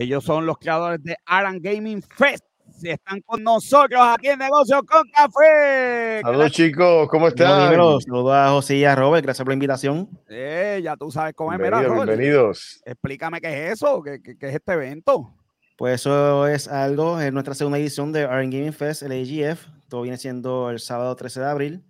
[0.00, 2.42] Ellos son los creadores de Aran Gaming Fest.
[2.82, 6.22] Están con nosotros aquí en Negocios con Café.
[6.22, 7.68] Saludos chicos, ¿cómo están?
[7.68, 10.08] Saludos a José y a Robert, gracias por la invitación.
[10.30, 11.58] Eh, ya tú sabes cómo es.
[11.58, 12.80] bienvenidos.
[12.86, 15.34] Explícame qué es eso, qué, qué es este evento.
[15.76, 19.66] Pues eso es algo, en nuestra segunda edición de Iron Gaming Fest, el AGF.
[19.90, 21.84] Todo viene siendo el sábado 13 de abril.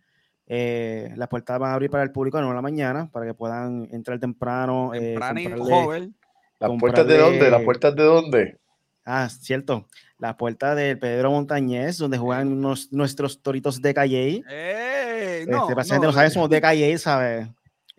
[0.49, 3.25] Eh, las puertas van a abrir para el público a 9 de la mañana para
[3.25, 4.91] que puedan entrar temprano.
[4.95, 5.17] Eh,
[5.61, 6.17] joven.
[6.61, 7.51] ¿Las puertas de dónde?
[7.51, 8.59] ¿Las puertas de dónde?
[9.05, 9.89] Ah, cierto.
[10.19, 14.45] La puerta del Pedro Montañez, donde juegan nuestros toritos de calle.
[14.51, 17.49] Eh, no, este, no, no sabe, somos de calle, ¿sabes?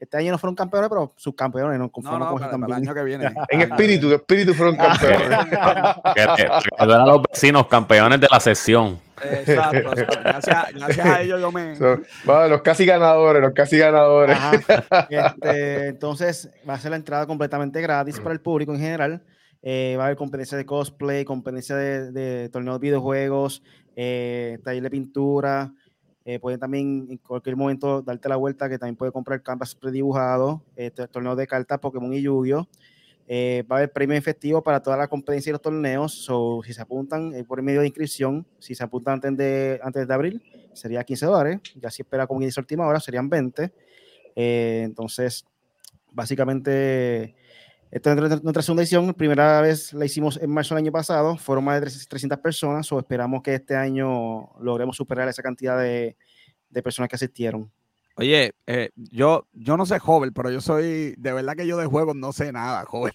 [0.01, 2.63] Este año no fueron campeones, pero subcampeones, nos conformamos no, con.
[2.63, 3.31] El año que viene.
[3.49, 5.19] en espíritu, en espíritu fueron campeones.
[6.15, 8.99] que, eran los vecinos campeones de la sesión.
[9.23, 9.91] Exacto,
[10.23, 11.75] gracias, gracias, a ellos yo me...
[12.25, 14.35] bueno, los casi ganadores, los casi ganadores.
[15.07, 19.23] Este, entonces va a ser la entrada completamente gratis para el público en general.
[19.61, 23.61] Eh, va a haber competencia de cosplay, competencia de, de torneos de videojuegos,
[23.95, 25.71] eh, taller de pintura,
[26.23, 30.61] eh, pueden también en cualquier momento darte la vuelta, que también puede comprar canvas predibujado,
[30.75, 32.67] este, torneo de cartas Pokémon y Yu-Gi-Oh!
[33.27, 36.11] Eh, va a haber premio efectivo para toda la competencia y los torneos.
[36.13, 40.07] So, si se apuntan eh, por medio de inscripción, si se apuntan antes de, antes
[40.07, 41.59] de abril, sería 15 dólares.
[41.75, 43.71] Ya si espera como dice última hora, serían 20.
[44.35, 45.45] entonces,
[46.11, 47.35] básicamente
[47.91, 51.65] esta es nuestra segunda edición, primera vez la hicimos en marzo del año pasado, fueron
[51.65, 56.15] más de 300 personas, o esperamos que este año logremos superar esa cantidad de,
[56.69, 57.69] de personas que asistieron.
[58.15, 61.85] Oye, eh, yo, yo no sé joven, pero yo soy, de verdad que yo de
[61.85, 63.13] juegos no sé nada, joven.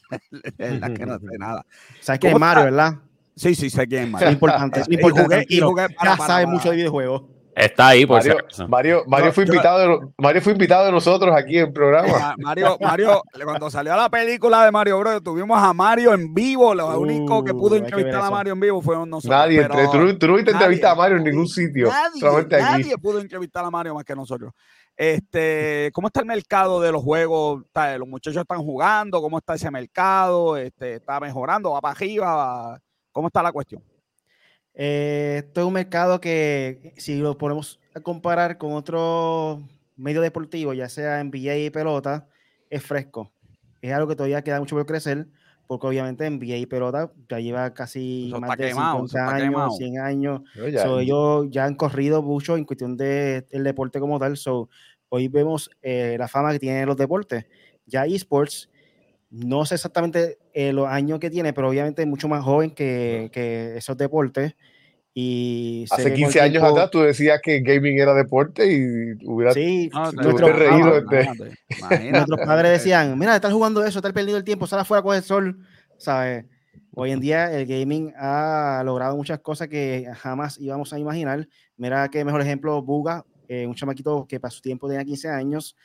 [0.59, 1.65] es la que no sé nada.
[2.01, 2.99] ¿Sabes quién es Mario, verdad?
[3.35, 4.29] Sí, sí, sé quién es Mario.
[4.29, 5.47] Es importante, es importante.
[5.49, 7.36] Y jugué, ya sabes mucho de videojuegos.
[7.57, 8.37] Está ahí, por Mario,
[8.69, 12.35] Mario, Mario, fue invitado de, Mario fue invitado de nosotros aquí en el programa.
[12.37, 16.75] Mario, Mario, cuando salió la película de Mario Bros, tuvimos a Mario en vivo.
[16.75, 19.41] Lo único que pudo uh, entrevistar a Mario en vivo fueron nosotros.
[19.41, 21.89] Nadie, pero, tú, tú, no viste entrevistar a Mario en ningún sitio.
[21.89, 22.65] Nadie, solamente aquí.
[22.65, 24.53] nadie pudo entrevistar a Mario más que nosotros.
[24.95, 27.65] Este, ¿Cómo está el mercado de los juegos?
[27.99, 29.23] ¿Los muchachos están jugando?
[29.23, 30.59] ¿Cómo está ese mercado?
[30.59, 31.71] Este, ¿Está mejorando?
[31.71, 32.79] ¿Va para arriba?
[33.13, 33.83] ¿Cómo está la cuestión?
[34.77, 39.63] Eh, esto es un mercado que, si lo ponemos a comparar con otro
[39.97, 42.29] medio deportivo, ya sea NBA y pelota,
[42.69, 43.33] es fresco.
[43.81, 45.27] Es algo que todavía queda mucho por crecer,
[45.67, 50.43] porque obviamente NBA y pelota ya lleva casi más de 50 años, 100 años.
[50.55, 54.37] ellos ya han corrido mucho en cuestión del de deporte como tal.
[54.37, 54.69] So,
[55.09, 57.47] hoy vemos eh, la fama que tienen los deportes.
[57.87, 58.69] Ya esports,
[59.31, 63.31] no sé exactamente eh, los años que tiene, pero obviamente es mucho más joven que,
[63.33, 64.55] que esos deportes.
[65.19, 71.01] Y Hace 15 años atrás tú decías que gaming era deporte y hubiera sí, reído.
[72.13, 75.23] Nuestros padres decían, mira, estás jugando eso, estás perdiendo el tiempo, sal afuera con el
[75.23, 75.59] sol,
[75.97, 76.45] ¿sabes?
[76.95, 81.49] Hoy en día el gaming ha logrado muchas cosas que jamás íbamos a imaginar.
[81.79, 85.77] Mira qué mejor ejemplo, Buga, eh, un chamaquito que para su tiempo tenía 15 años,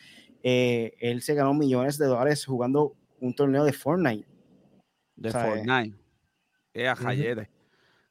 [0.44, 4.28] eh, él se ganó millones de dólares jugando un torneo de Fortnite.
[5.16, 5.96] De Fortnite.
[6.74, 6.96] Es a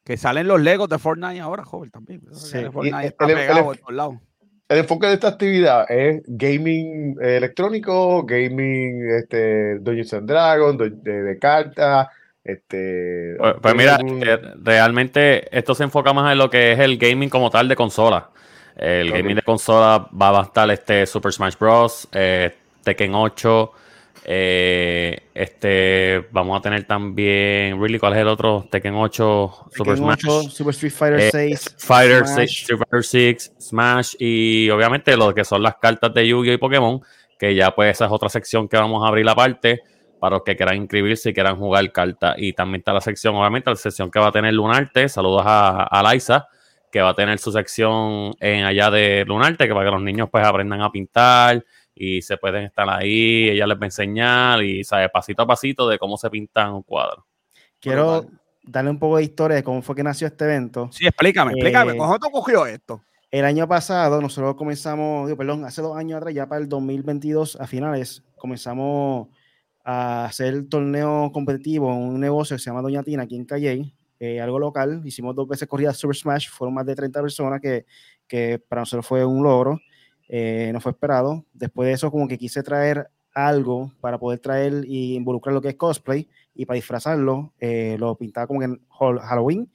[0.03, 2.21] que salen los Legos de Fortnite ahora, joven, también.
[2.53, 2.65] el,
[4.77, 12.07] enfoque de esta actividad es gaming electrónico, gaming este, Dungeons and Dragons, de, de cartas.
[12.43, 16.97] Este, pues, pues mira, eh, realmente esto se enfoca más en lo que es el
[16.97, 18.31] gaming como tal de consola.
[18.75, 23.71] El gaming de consola va a estar este Super Smash Bros., eh, Tekken 8,
[24.23, 28.67] eh, este, vamos a tener también, really, ¿cuál es el otro?
[28.69, 34.69] Tekken 8, Super Smash, Super Street Fighter 6, eh, Fighter 6, Fighter 6, Smash y
[34.69, 37.01] obviamente lo que son las cartas de Yu-Gi-Oh y Pokémon,
[37.39, 39.81] que ya pues esa es otra sección que vamos a abrir aparte
[40.19, 42.35] para los que quieran inscribirse y quieran jugar cartas.
[42.37, 45.09] Y también está la sección, obviamente, la sección que va a tener Lunarte.
[45.09, 46.47] Saludos a, a Liza,
[46.91, 50.29] que va a tener su sección en allá de Lunarte, que para que los niños
[50.31, 54.83] pues aprendan a pintar y se pueden estar ahí, ella les va a enseñar y
[54.83, 57.25] sabe pasito a pasito de cómo se pintan un cuadro.
[57.79, 58.25] Quiero
[58.63, 60.89] darle un poco de historia de cómo fue que nació este evento.
[60.91, 63.01] Sí, explícame, explícame, eh, ¿cómo te cogió esto?
[63.29, 67.65] El año pasado nosotros comenzamos, perdón, hace dos años atrás, ya para el 2022 a
[67.65, 69.29] finales, comenzamos
[69.83, 73.45] a hacer el torneo competitivo en un negocio que se llama Doña Tina aquí en
[73.45, 75.01] Calle, eh, algo local.
[75.05, 77.85] Hicimos dos veces corridas Super Smash, fueron más de 30 personas que,
[78.27, 79.79] que para nosotros fue un logro.
[80.33, 81.45] Eh, no fue esperado.
[81.51, 85.67] Después de eso, como que quise traer algo para poder traer y involucrar lo que
[85.67, 89.69] es cosplay y para disfrazarlo, eh, lo pintaba como que en Halloween.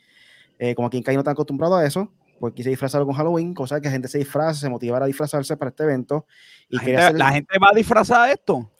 [0.59, 3.53] Eh, como aquí en Caí no está acostumbrado a eso, pues quise disfrazarlo con Halloween,
[3.53, 6.27] cosa que la gente se disfraza, se motivara a disfrazarse para este evento.
[6.71, 8.73] Y ¿La, gente, va a disfrazar esto?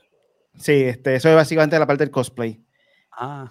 [0.59, 2.59] Sí, este, eso es básicamente la parte del cosplay.
[3.13, 3.51] Ah.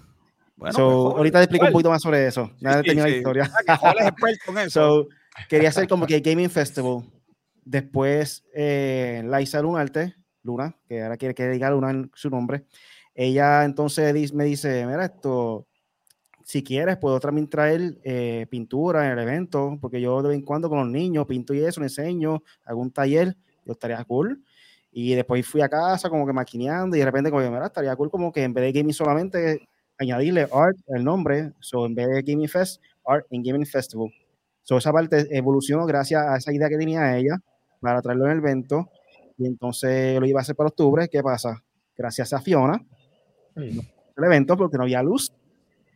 [0.55, 2.49] Bueno, pues, ahorita te explico un poquito más sobre eso.
[2.59, 3.51] Ya sí, la historia.
[5.47, 7.03] quería hacer como que Gaming Festival,
[7.65, 12.65] Después, eh, Laisa Lunarte, Luna, que ahora quiere que diga Luna en su nombre,
[13.15, 15.65] ella entonces me dice, mira esto,
[16.43, 20.45] si quieres, puedo también traer eh, pintura en el evento, porque yo de vez en
[20.45, 23.35] cuando con los niños pinto y eso, enseño, hago un taller,
[23.65, 24.43] yo estaría cool.
[24.91, 28.11] Y después fui a casa como que maquineando y de repente como, mira, estaría cool
[28.11, 32.21] como que en vez de gaming solamente añadirle art, el nombre, so en vez de
[32.21, 34.13] Gaming Fest, Art and Gaming Festival.
[34.63, 37.39] So esa parte evolucionó gracias a esa idea que tenía ella
[37.79, 38.89] para traerlo en el evento.
[39.37, 41.07] Y entonces lo iba a hacer para octubre.
[41.09, 41.61] ¿Qué pasa?
[41.97, 42.83] Gracias a Fiona,
[43.55, 45.31] el evento porque no había luz.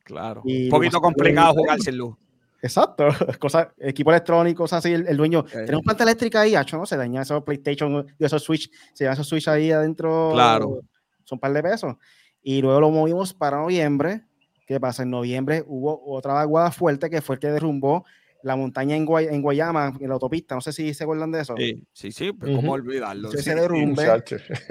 [0.03, 0.41] Claro.
[0.43, 2.15] un poquito complicado jugar sin luz.
[2.61, 3.07] Exacto,
[3.39, 7.21] cosas, equipo electrónico, cosas así, el, dueño, tenemos planta eléctrica ahí, hecho, no se daña
[7.21, 10.81] esos PlayStation, esos Switch, se llama esos Switch ahí adentro, claro.
[11.23, 11.95] son un par de pesos.
[12.41, 14.23] Y luego lo movimos para noviembre.
[14.65, 15.03] ¿Qué pasa?
[15.03, 18.05] En noviembre hubo otra vaguada fuerte que fue el que derrumbó
[18.43, 20.55] la montaña en, en Guayama, en la autopista.
[20.55, 21.55] No sé si se acuerdan de eso.
[21.57, 23.31] Sí, sí, sí, pues cómo olvidarlo.
[23.31, 24.23] Ese derrumbe.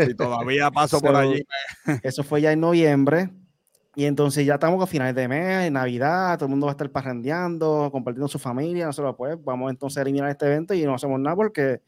[0.09, 1.45] Y todavía paso por allí.
[2.03, 3.31] Eso fue ya en noviembre.
[3.95, 6.75] Y entonces ya estamos a finales de mes, en Navidad, todo el mundo va a
[6.75, 8.87] estar parrandeando, compartiendo su familia.
[8.87, 11.81] Nosotros, pues, vamos entonces a eliminar este evento y no hacemos nada porque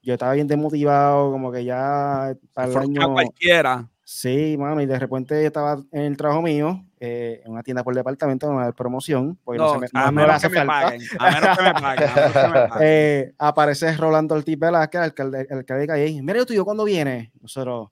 [0.00, 3.12] yo estaba bien desmotivado, como que ya para el año.
[3.12, 3.90] cualquiera.
[4.04, 7.84] Sí, mano, y de repente yo estaba en el trabajo mío, eh, en una tienda
[7.84, 9.38] por departamento, en una promoción.
[9.44, 12.70] Porque no, me, a, menos que me paguen, a menos que me paguen.
[12.80, 16.22] Eh, aparece Rolando Ortiz Velázquez, el alcalde, el alcalde de Calle.
[16.22, 17.32] Mira, yo, ¿cuándo viene?
[17.40, 17.90] Nosotros,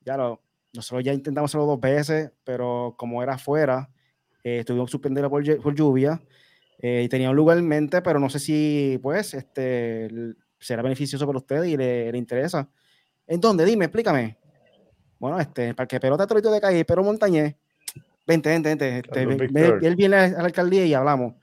[0.00, 0.42] ya lo,
[0.72, 3.90] nosotros ya intentamos hacerlo dos veces, pero como era afuera,
[4.42, 6.20] eh, tuvimos que suspenderlo por, por lluvia.
[6.78, 10.08] Eh, y tenía un lugar en mente, pero no sé si, pues, este,
[10.58, 12.68] será beneficioso para usted y le, le interesa.
[13.26, 13.64] ¿En dónde?
[13.64, 14.38] Dime, explícame
[15.18, 17.56] bueno, este, para que pelota Torito de calle, pero Montañez,
[18.26, 18.98] vente, vente, vente.
[18.98, 19.22] Este,
[19.86, 21.34] él viene a la alcaldía y hablamos.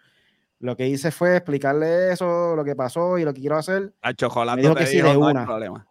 [0.60, 3.94] Lo que hice fue explicarle eso, lo que pasó y lo que quiero hacer.
[4.02, 5.46] A chocolate me dijo que sí, de una.
[5.46, 5.86] problema.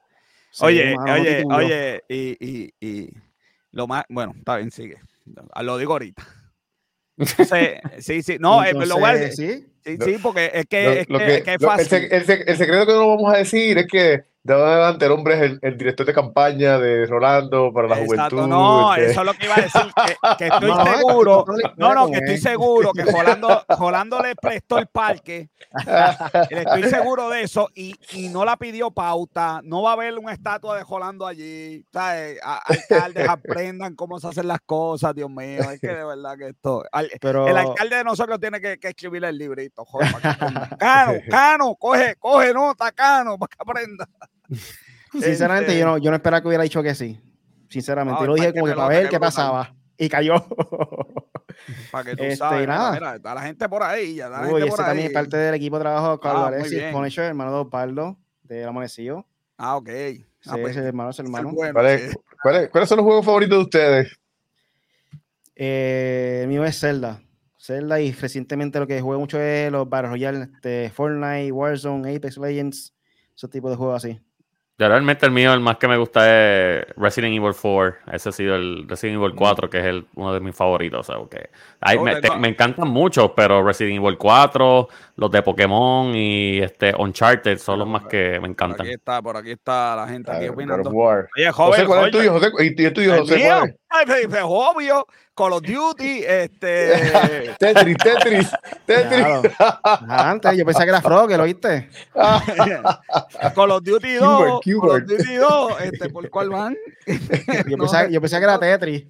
[0.60, 3.10] oye, oye, oye, y, y, y,
[3.72, 4.98] lo más, bueno, está bien, sigue.
[5.60, 6.26] Lo digo ahorita.
[7.98, 9.68] sí, sí, no, eh, lo voy a decir.
[9.84, 12.08] Sí, sí, porque es que, es, que, es fácil.
[12.10, 15.78] el, secreto que no vamos a decir es que de adelante el hombre es el,
[15.78, 18.48] director de campaña de Rolando para la juventud.
[18.48, 19.12] No, este.
[19.12, 19.82] eso es lo que iba a decir.
[20.36, 21.44] Que, estoy seguro.
[21.76, 23.04] No, no, que estoy seguro que
[23.78, 25.48] Rolando, le prestó el parque.
[26.50, 27.68] estoy seguro de eso.
[27.74, 29.60] Y, y, no la pidió pauta.
[29.62, 31.84] No va a haber una estatua de Rolando allí.
[31.92, 32.40] ¿sabes?
[32.42, 35.70] Alcaldes aprendan cómo se hacen las cosas, Dios mío.
[35.70, 36.82] Es que de verdad que esto.
[36.92, 39.84] el alcalde de nosotros tiene que, que escribir el librito.
[39.84, 40.10] Joder,
[40.78, 44.08] Cano, Cano, coge, coge nota, Cano, para que aprenda.
[45.12, 47.20] Sinceramente, yo, no, yo no esperaba que hubiera dicho que sí.
[47.68, 49.74] Sinceramente, yo lo dije como que para ver qué pasaba.
[49.96, 50.34] Y cayó.
[51.92, 52.92] Para que tú este, sabes, nada.
[52.92, 54.16] Mira, está la gente por ahí.
[54.16, 57.24] Ya, la Uy, ese también es parte del equipo de trabajo Carlos ah, Alexis, Punisher,
[57.24, 59.26] hermano de Osvaldo, de Amanecido.
[59.58, 59.88] Ah, ok.
[60.46, 61.52] Ah, sí, ese hermano es hermano.
[61.54, 62.16] ¿Cuáles,
[62.70, 64.20] ¿Cuáles son los juegos favoritos de ustedes?
[65.54, 67.22] Eh, el mío es Zelda.
[67.60, 72.38] Zelda y recientemente lo que juego mucho es los Battle Royale, este, Fortnite, Warzone, Apex
[72.38, 72.94] Legends,
[73.36, 74.20] esos tipos de juegos así
[74.78, 78.12] realmente el mío, el más que me gusta es Resident Evil 4.
[78.12, 81.08] Ese ha sido el Resident Evil 4, que es el, uno de mis favoritos.
[81.10, 81.28] O
[82.38, 87.88] me, encantan mucho, pero Resident Evil 4, los de Pokémon y este Uncharted son los
[87.88, 88.78] más que me encantan.
[88.78, 90.90] Por aquí está, por aquí está la gente aquí opinando.
[90.90, 92.32] Oye, joven, José, ¿cuál es el tuyo?
[92.32, 93.36] José, ¿Y el tuyo, José?
[93.46, 95.06] Es obvio.
[95.34, 97.54] Call of Duty, este.
[97.58, 98.50] Tetris, Tetris,
[98.84, 99.52] Tetris.
[100.06, 101.88] Antes, yo pensaba que era Frogger, ¿lo viste?
[103.54, 104.60] Call of Duty 2.
[104.62, 106.76] Call of Duty 2, este, ¿por cuál van?
[107.66, 109.06] yo, pensaba, yo pensaba que era Tetris.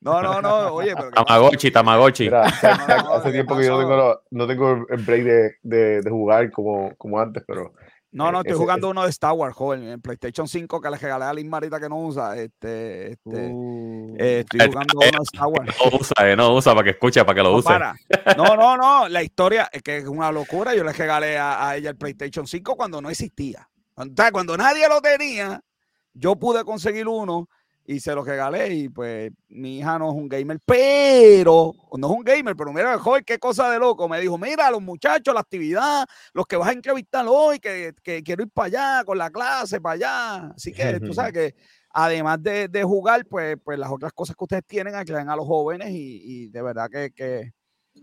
[0.00, 1.12] No, no, no, oye, pero.
[1.12, 2.28] Tamagotchi, Tamagotchi.
[2.28, 6.96] hace tiempo que yo no tengo, no tengo el break de, de, de jugar como,
[6.96, 7.74] como antes, pero
[8.12, 10.96] no, no, eh, estoy jugando uno de Star Wars, joven, en PlayStation 5 que le
[10.96, 12.36] regalé a Liz Marita que no usa.
[12.36, 14.16] Este, este, uh.
[14.18, 15.76] eh, estoy jugando uno de Star Wars.
[15.90, 17.68] No usa, eh, no usa para que escuche, para que lo use.
[18.36, 20.74] No, no, no, la historia es que es una locura.
[20.74, 23.68] Yo le regalé a, ella el PlayStation 5 cuando no existía.
[24.32, 25.62] cuando nadie lo tenía,
[26.12, 27.48] yo pude conseguir uno
[27.90, 32.12] y se lo regalé y pues mi hija no es un gamer, pero no es
[32.18, 34.08] un gamer, pero mira, joder, qué cosa de loco.
[34.08, 37.92] Me dijo, mira, los muchachos, la actividad, los que vas a entrevistar hoy, que,
[38.24, 40.52] quiero ir para allá con la clase, para allá.
[40.54, 41.54] Así que tú sabes que
[41.90, 45.88] además de, jugar, pues, pues las otras cosas que ustedes tienen, aclaren a los jóvenes
[45.90, 47.50] y, de verdad que, que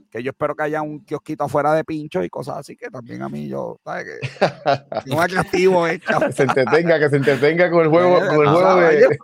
[0.10, 3.22] que yo espero que haya un kiosquito afuera de pinchos y cosas así, que también
[3.22, 4.06] a mí yo, ¿sabes?
[4.06, 6.00] Que no atractivo es.
[6.00, 9.20] que se entretenga, que se entretenga con el juego, con el juego de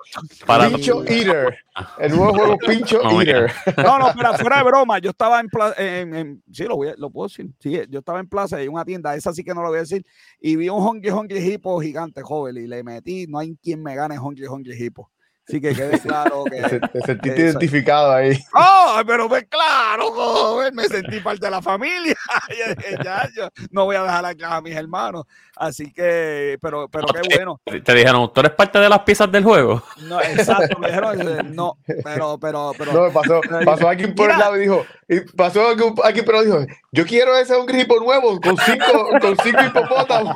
[0.70, 1.58] Pincho Eater.
[2.00, 3.52] El nuevo juego Pincho Eater.
[3.78, 6.96] No, no, pero fuera de broma, yo estaba en plaza, en, sí, lo, voy a,
[6.98, 9.62] lo puedo decir, sí, yo estaba en plaza de una tienda, esa sí que no
[9.62, 10.06] lo voy a decir,
[10.40, 13.96] y vi un Honky Honky Hippo gigante, joven, y le metí, no hay quien me
[13.96, 15.10] gane Honky Honky Hippo.
[15.48, 16.80] Así que quede claro que.
[16.80, 18.40] Te, sentiste identificado ahí.
[18.54, 19.02] ¡Oh!
[19.06, 22.16] Pero pues claro, joven, me sentí parte de la familia.
[23.04, 25.26] ya, yo no voy a dejar acá a mis hermanos.
[25.56, 27.62] Así que, pero, pero qué bueno.
[27.66, 29.84] Te dijeron, ¿tú eres parte de las piezas del juego?
[30.04, 32.92] No, exacto, me dijeron, eh, no, pero, pero, pero.
[32.92, 37.06] No, pasó, pasó alguien por el lado y dijo, y pasó alguien pero dijo, yo
[37.06, 40.36] quiero ese un gripo nuevo con cinco, con cinco hipopótamos.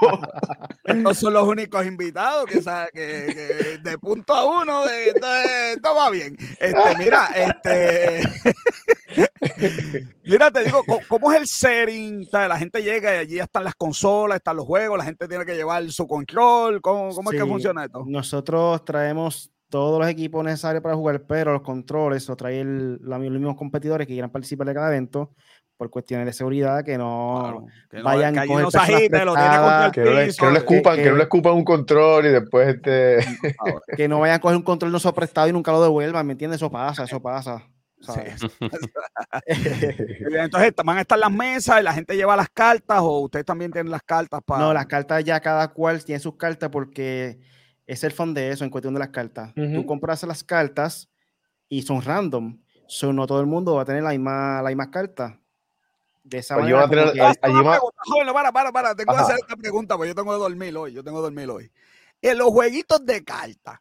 [0.84, 2.60] Estos son los únicos invitados que,
[2.94, 6.38] que, que de punto a uno de esto, va bien.
[6.60, 8.22] Este, mira, este.
[10.24, 12.28] mira, te digo, ¿cómo, es el setting?
[12.32, 15.56] La gente llega y allí están las consolas, están los juegos, la gente tiene que
[15.56, 16.82] llevar su control.
[16.82, 18.04] ¿Cómo, cómo es que funciona esto?
[18.08, 23.56] Nosotros traemos todos los equipos necesarios para jugar, pero los controles los traen los mismos
[23.56, 25.34] competidores que quieran participar de cada evento
[25.78, 27.68] por cuestiones de seguridad que no,
[28.04, 28.70] vayan que no,
[29.92, 33.20] que, no le escupan, que, no le escupan un control y después este
[33.96, 36.58] que no vayan a coger un control no prestado y nunca lo devuelvan, ¿me entiendes?
[36.58, 37.64] Eso pasa, eso pasa.
[39.46, 43.72] Entonces van a estar las mesas y la gente lleva las cartas o ustedes también
[43.72, 44.64] tienen las cartas para...
[44.64, 47.40] No, las cartas ya cada cual tiene sus cartas porque
[47.86, 49.54] es el fondo de eso en cuestión de las cartas.
[49.54, 51.10] Tú compras las cartas
[51.70, 52.60] y son random.
[52.88, 55.40] So, no todo el mundo va a tener la misma, la misma carta
[56.30, 56.90] de esa pues manera.
[56.90, 57.80] Tener, allí más...
[57.80, 60.94] Joven, para, para, para, tengo que hacer esta pregunta, porque yo tengo que dormir hoy,
[60.94, 61.72] yo tengo que dormir hoy.
[62.22, 63.80] En los jueguitos de cartas,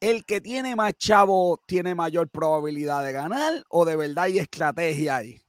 [0.00, 5.16] ¿el que tiene más chavo tiene mayor probabilidad de ganar o de verdad hay estrategia
[5.16, 5.42] ahí?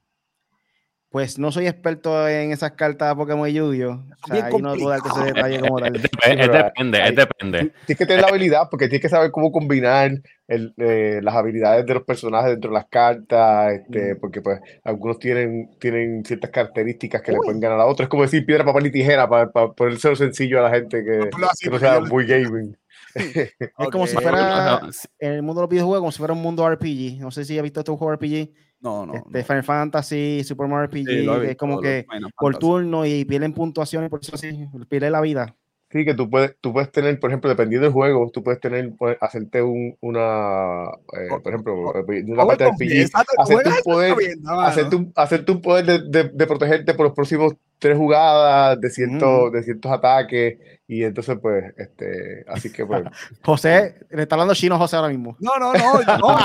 [1.12, 3.92] Pues no soy experto en esas cartas de Pokémon y Yu-Gi-Oh!
[3.92, 5.96] O sea, ahí no puedo darte ese detalle como tal.
[5.98, 6.04] Es,
[6.50, 7.60] depende, es depende.
[7.86, 10.12] Tienes que tener la habilidad porque tienes que saber cómo combinar
[10.48, 15.20] el, eh, las habilidades de los personajes dentro de las cartas, este, porque pues algunos
[15.20, 18.06] tienen, tienen ciertas características que le pueden ganar a otros.
[18.06, 21.30] Es como decir piedra, papel y tijera para, para ponérselo sencillo a la gente que
[21.38, 22.78] no, que no sea muy gaming.
[23.16, 24.80] es como si fuera
[25.20, 27.20] en el mundo de los videojuegos, como si fuera un mundo RPG.
[27.20, 29.14] No sé si has visto este juego RPG no, no.
[29.14, 32.06] Este, Final Fantasy, Super Mario RPG, es como que
[32.36, 35.56] por turno y pierden puntuaciones, por eso sí, pierde la vida.
[35.92, 38.94] Sí, que tú puedes, tú puedes tener, por ejemplo, dependiendo del juego, tú puedes tener,
[39.20, 44.16] hacerte un, una, eh, por ejemplo, de una parte del RPG, hacerte un poder,
[44.48, 48.90] hacerte un, hacerte un poder de, de, de, protegerte por los próximos tres jugadas de
[48.90, 53.04] ciertos, de ciertos ataques y entonces pues este así que pues
[53.44, 56.40] José le está hablando chino a José ahora mismo no no no no,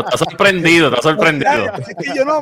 [0.00, 2.40] está sorprendido está sorprendido es que yo no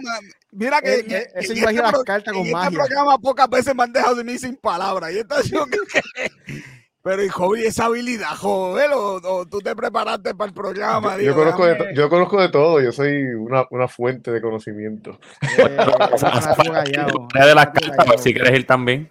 [0.54, 3.82] mira que, eh, eh, eso imagina las cartas con magia este programa pocas veces me
[3.82, 5.36] han dejado de mí sin palabras y esta
[7.04, 11.20] pero hijo, y esa habilidad, joder, o, tú te preparaste para el programa.
[11.20, 15.20] Yo, conozco, de, yo conozco de todo, yo soy una, una fuente de conocimiento.
[15.42, 15.76] Eh,
[17.44, 19.10] de las cartas, si quieres ir también.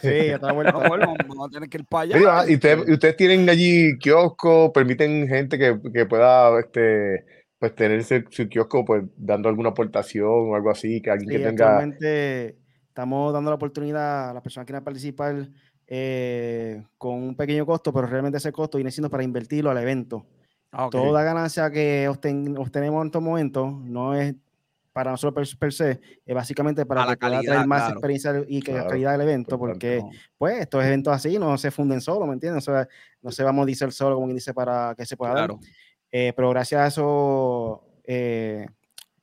[0.00, 0.72] Sí, está bueno.
[1.28, 2.50] vamos a tener que ir para allá.
[2.50, 7.26] y, ustedes tienen allí kiosco, permiten gente que, que pueda este,
[7.58, 11.84] pues, tener su, kiosco pues, dando alguna aportación o algo así, que alguien que tenga.
[12.88, 15.48] Estamos dando la oportunidad a las personas que quieran participar
[15.86, 20.26] eh, con un pequeño costo, pero realmente ese costo viene siendo para invertirlo al evento.
[20.72, 24.34] Ah, Toda ganancia que obtenemos en estos momentos no es
[24.92, 29.12] para nosotros per, se, es básicamente para la que traer más experiencia y que calidad
[29.12, 30.02] del evento, porque
[30.36, 32.68] pues estos eventos así no se funden solo, ¿me entiendes?
[33.22, 35.50] no se va a modizar solo, como quien dice, para que se pueda dar.
[36.10, 38.66] Eh, pero gracias a esos, eh,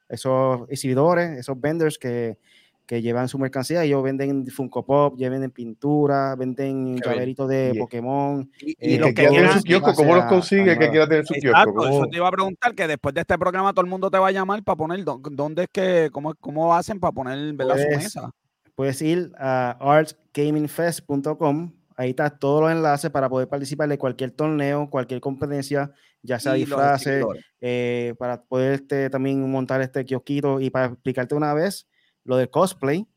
[0.10, 2.38] esos exhibidores, esos vendors que
[2.86, 3.84] que llevan su mercancía.
[3.84, 8.50] Ellos venden Funko Pop, ya venden pintura, venden llaveritos de Pokémon.
[8.60, 10.78] Y, eh, lo que quieran su kiosco, ¿cómo los consigue?
[10.78, 11.88] que quiera tener su kiosco.
[11.88, 14.28] Eso te iba a preguntar que después de este programa todo el mundo te va
[14.28, 18.32] a llamar para poner dónde es que, cómo, cómo hacen para poner ¿verdad, su mesa.
[18.76, 21.72] Puedes ir a artsgamingfest.com.
[21.98, 25.94] Ahí está todos los enlaces para poder participar de cualquier torneo, cualquier competencia,
[26.26, 27.24] ya sea disfraces,
[27.62, 31.88] eh, para poder este, también montar este kiosquito y para explicarte una vez
[32.24, 33.08] lo del cosplay.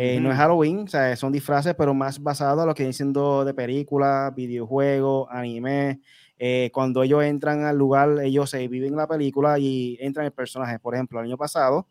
[0.00, 2.92] Eh, no es Halloween, o sea, son disfraces, pero más basados a lo que viene
[2.92, 6.00] siendo de películas, videojuegos, anime.
[6.38, 10.78] Eh, cuando ellos entran al lugar, ellos se viven la película y entran el personaje.
[10.78, 11.88] Por ejemplo, el año pasado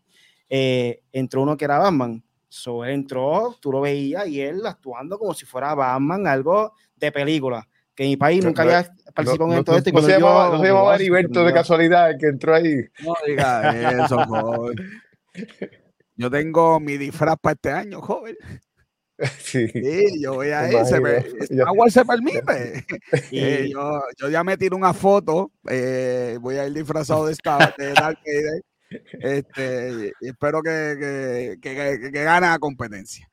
[0.48, 2.24] eh, entró uno que era Batman.
[2.48, 7.12] So, él entró, tú lo veías y él actuando como si fuera Batman, algo de
[7.12, 7.68] película.
[7.98, 9.92] Que en mi país nunca había participado en esto.
[9.92, 12.76] No, se llamaba, no se llamaba Heriberto de casualidad el que entró ahí.
[13.04, 14.18] No diga eso,
[16.16, 18.38] Yo tengo mi disfraz para este año, joven.
[19.40, 19.68] Sí.
[19.70, 20.86] sí yo voy a ir.
[20.86, 21.24] Se me,
[21.90, 22.86] se permite.
[23.32, 25.52] y yo, yo, ya me tiro una foto.
[25.68, 28.62] Eh, voy a ir disfrazado de esta de Dark Vader.
[29.22, 33.28] Este, y espero que, que, que, que, gane la competencia.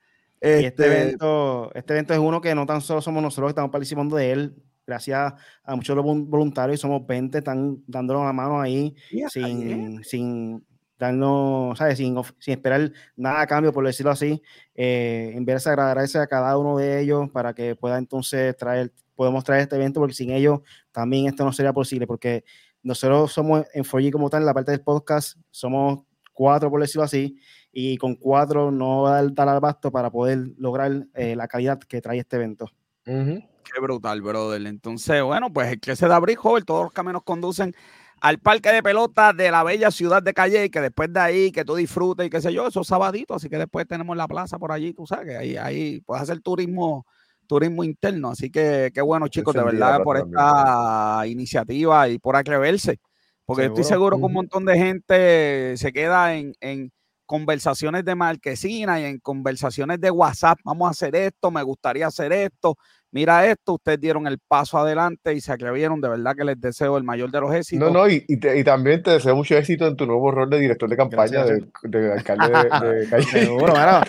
[0.45, 3.70] Este, este, evento, este evento es uno que no tan solo somos nosotros que estamos
[3.70, 4.55] participando de él.
[4.86, 5.32] gracias
[5.64, 8.95] a muchos de los voluntarios, somos 20, están dándonos la mano ahí
[9.30, 10.62] sin, sin
[10.99, 11.97] darnos, ¿sabes?
[11.97, 14.42] Sin, sin, esperar nada a cambio, por decirlo así.
[14.74, 18.92] Eh, en vez de agradecer a cada uno de ellos para que pueda entonces traer,
[19.14, 20.61] podemos traer este evento, porque sin ellos
[20.92, 22.45] también esto no sería posible, porque
[22.82, 26.01] nosotros somos en 4G como tal, en la parte del podcast, somos
[26.34, 27.38] cuatro, por decirlo así,
[27.77, 31.81] y con cuatro no va a dar al basto para poder lograr eh, la calidad
[31.81, 32.70] que trae este evento.
[33.05, 34.64] Qué brutal, brother.
[34.64, 37.75] Entonces, bueno, pues el 13 de abril, joven, todos los caminos conducen
[38.20, 41.64] al parque de pelota de la bella ciudad de Calle, que después de ahí, que
[41.64, 44.57] tú disfrutes y qué sé yo, eso es sabadito, así que después tenemos la plaza
[44.57, 47.05] por allí, tú sabes, que ahí, ahí puedes hacer turismo,
[47.49, 53.01] turismo interno, así que qué bueno chicos, de verdad, por esta iniciativa y por atreverse,
[53.45, 54.16] porque estoy seguro.
[54.16, 56.93] que un montón de gente se queda en, en
[57.27, 62.33] conversaciones de marquesina y en conversaciones de WhatsApp, vamos a hacer esto, me gustaría hacer
[62.33, 62.77] esto,
[63.14, 66.99] mira esto, ustedes dieron el paso adelante y se atrevieron, de verdad que les deseo
[66.99, 67.93] el mayor de los éxitos.
[67.93, 70.91] No, no, y, y, también te deseo mucho éxito en tu nuevo rol de director
[70.91, 73.25] de campaña de, de, alcalde de, de Calle.
[73.25, 74.01] Seguro, bueno,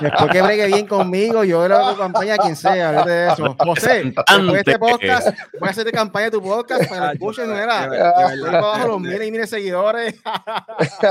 [0.00, 3.54] después que bregue bien conmigo, yo le hago campaña a quien sea, de eso.
[3.58, 5.28] José, después de este podcast,
[5.60, 9.00] voy a hacerte campaña tu podcast para que escuchen, no era, de verdad, abajo los
[9.00, 10.14] miles y miles de seguidores.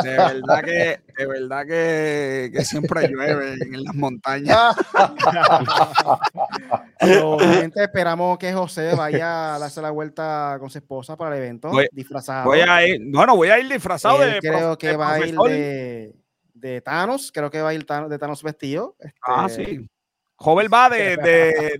[0.03, 4.75] De verdad que, de verdad que, que siempre llueve en las montañas.
[7.23, 11.71] Obviamente esperamos que José vaya a darse la vuelta con su esposa para el evento,
[11.91, 12.45] disfrazado.
[12.45, 14.39] Voy a ir, bueno, voy a ir disfrazado de.
[14.39, 16.15] Creo que va a ir de,
[16.53, 18.95] de, Thanos, creo que va a ir de Thanos vestido.
[19.21, 19.89] ah, este, sí.
[20.37, 21.17] Joven va de,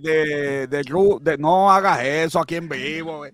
[0.00, 3.26] de, de, no hagas eso aquí en vivo.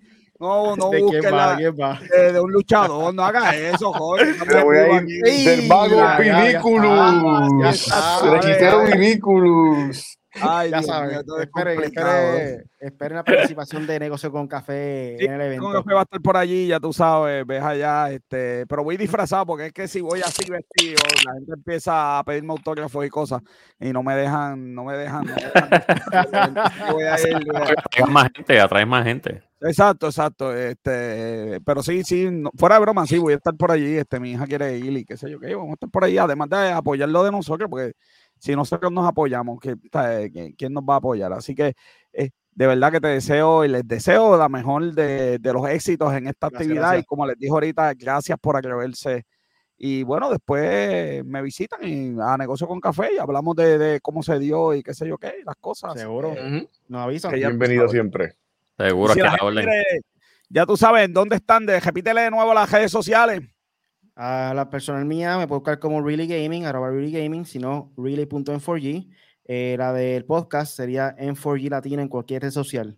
[0.43, 4.36] No, no busques la, de, un luchador, no hagas eso, joven.
[4.38, 5.68] No voy a ir del
[8.90, 10.18] Piniculus.
[10.41, 11.11] Ay, ya saben,
[11.41, 15.64] esperen, esperen, esperen, la participación de negocio con café en el evento.
[15.64, 18.97] Con café va a estar por allí, ya tú sabes, ves allá, este, pero voy
[18.97, 23.11] disfrazado porque es que si voy así vestido, la gente empieza a pedirme autógrafos y
[23.11, 23.43] cosas
[23.78, 25.26] y no me dejan, no me dejan.
[25.26, 29.43] No voy a ir, más gente, atraes más gente.
[29.64, 30.55] Exacto, exacto.
[30.57, 33.97] Este, pero sí, sí, fuera de broma, sí, voy a estar por allí.
[33.97, 36.18] Este, mi hija quiere ir y qué sé yo, qué, vamos a estar por ahí,
[36.18, 37.93] además de apoyarlo de nosotros, porque
[38.43, 41.32] si nosotros nos apoyamos, ¿quién nos va a apoyar?
[41.32, 41.74] Así que
[42.12, 46.26] eh, de verdad que te deseo y les deseo la mejor de, los éxitos en
[46.26, 49.26] esta actividad y como les dije ahorita, gracias por atreverse.
[49.78, 54.40] Y bueno, después me visitan y a negocio con café y hablamos de, cómo se
[54.40, 55.95] dio y qué sé yo qué, las cosas.
[55.95, 56.34] Seguro.
[56.88, 57.32] Nos avisan.
[57.34, 58.34] Bienvenido siempre.
[58.76, 59.22] Seguro que
[60.49, 61.64] Ya tú sabes dónde están.
[61.64, 63.40] De, repítele de nuevo las redes sociales.
[64.15, 69.09] A la personal mía me puedo buscar como Really Gaming, arroba Really Gaming, sino really.n4g.
[69.45, 72.97] Eh, la del podcast sería N4G Latina en cualquier red social.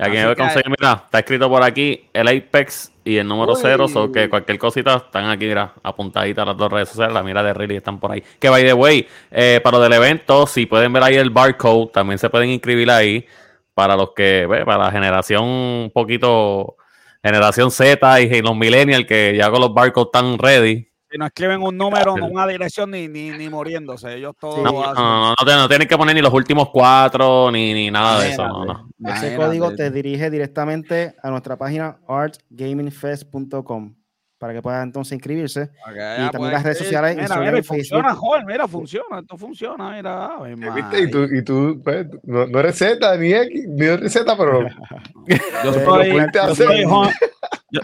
[0.00, 3.56] Aquí me voy a conseguir, mira, está escrito por aquí el Apex y el número
[3.56, 7.42] cero, o que cualquier cosita están aquí, mira, apuntaditas las dos redes sociales, la mira
[7.42, 8.22] de Really están por ahí.
[8.38, 11.90] Que by the way, eh, para lo del evento, si pueden ver ahí el barcode,
[11.92, 13.26] también se pueden inscribir ahí
[13.74, 16.76] para los que, para la generación un poquito
[17.22, 20.88] generación Z y los millennials que ya con los barcos están ready.
[21.10, 24.14] Si no escriben un número, no una dirección ni, ni, ni moriéndose.
[24.14, 24.58] Ellos todos.
[24.62, 28.46] no, no, no, tienen que poner ni los últimos cuatro ni, ni nada de eso.
[28.46, 33.97] No, Ese código te dirige directamente a nuestra página artgamingfest.com
[34.38, 35.70] para que puedan entonces inscribirse.
[35.90, 37.16] y también las redes sociales.
[37.16, 40.72] Mira, mira, funciona, joven, mira, funciona, esto funciona, mira.
[40.74, 41.02] ¿Viste?
[41.02, 44.68] Y tú, y tú pues, no, no, eres Z ni X, ni eres Z, pero.
[45.64, 46.84] yo soy, yo soy
[47.70, 47.82] yo,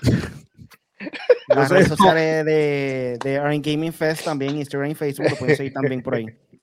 [1.48, 5.72] las redes sociales de, de Earn Gaming Fest también, Instagram y Facebook, lo pueden seguir
[5.72, 6.26] también por ahí.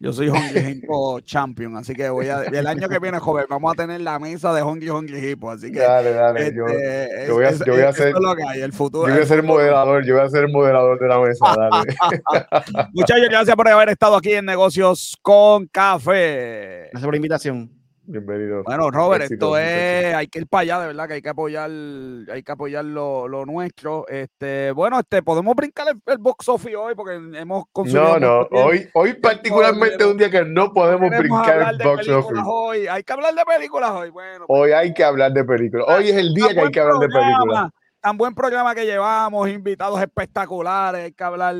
[0.00, 2.42] Yo soy Hungry Hippo Champion, así que voy a.
[2.42, 5.72] El año que viene, joven, vamos a tener la mesa de Hungry Hungry Hippo, así
[5.72, 5.80] que.
[5.80, 6.54] Dale, dale.
[6.54, 8.14] yo, este, yo, voy a, yo voy a ser.
[8.62, 11.46] el futuro, yo voy a ser moderador, yo voy a ser moderador de la mesa,
[11.56, 11.96] dale.
[12.92, 16.90] Muchachos, gracias por haber estado aquí en Negocios con Café.
[16.92, 17.77] Gracias por la invitación.
[18.10, 18.62] Bienvenido.
[18.64, 21.70] Bueno, Robert, esto es, hay que ir para allá, de verdad que hay que apoyar,
[21.70, 24.08] hay que apoyar lo, lo nuestro.
[24.08, 28.18] Este, bueno, este, podemos brincar el, box office hoy porque hemos consumido.
[28.18, 32.42] No, no, hoy, hoy particularmente es un día que no podemos brincar el box office.
[32.46, 32.86] Hoy.
[32.86, 34.08] Hay que hablar de películas hoy.
[34.08, 35.86] Bueno, pues, hoy hay que hablar de películas.
[35.90, 37.70] Hoy es el día que hay que hablar de películas.
[38.00, 41.54] Tan buen programa que llevamos, invitados espectaculares, hay que hablar,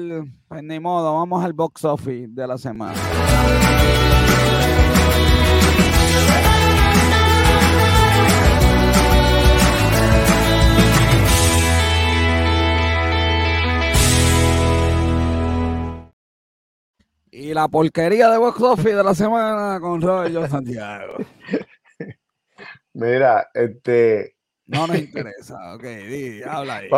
[0.47, 2.95] pues ni modo, vamos al box office de la semana.
[17.39, 21.19] Y la porquería de box office de la semana con Roger Santiago.
[22.95, 24.35] Mira, este.
[24.67, 26.89] No nos interesa, ok, di, habla ahí.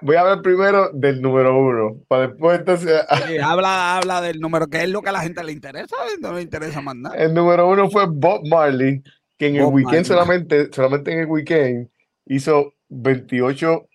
[0.00, 3.02] Voy a hablar primero del número uno, para después entonces.
[3.42, 6.42] habla, habla del número, que es lo que a la gente le interesa, no le
[6.42, 7.16] interesa más nada.
[7.16, 9.02] El número uno fue Bob Marley,
[9.36, 11.88] que en el weekend solamente, solamente en el weekend
[12.26, 13.88] hizo 28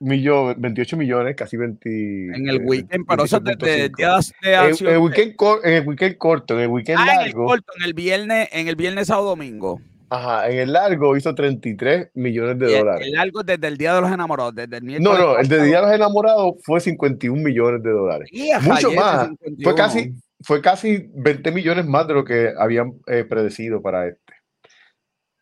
[0.00, 1.88] millones, 28 millones, casi 20.
[2.34, 4.34] En el weekend, pero eso desde de acción.
[4.42, 7.22] En el, weekend, en el weekend corto, en el weekend ah, largo.
[7.22, 9.80] En el corto, en el viernes, en el viernes sábado domingo.
[10.12, 13.06] Ajá, en el largo hizo 33 millones de dólares.
[13.06, 15.76] El largo desde el Día de los Enamorados, desde el No, no, el del Día
[15.76, 18.28] de los Enamorados fue 51 millones de dólares.
[18.62, 19.28] Mucho más.
[19.62, 24.34] Fue casi, fue casi 20 millones más de lo que habían eh, predecido para este.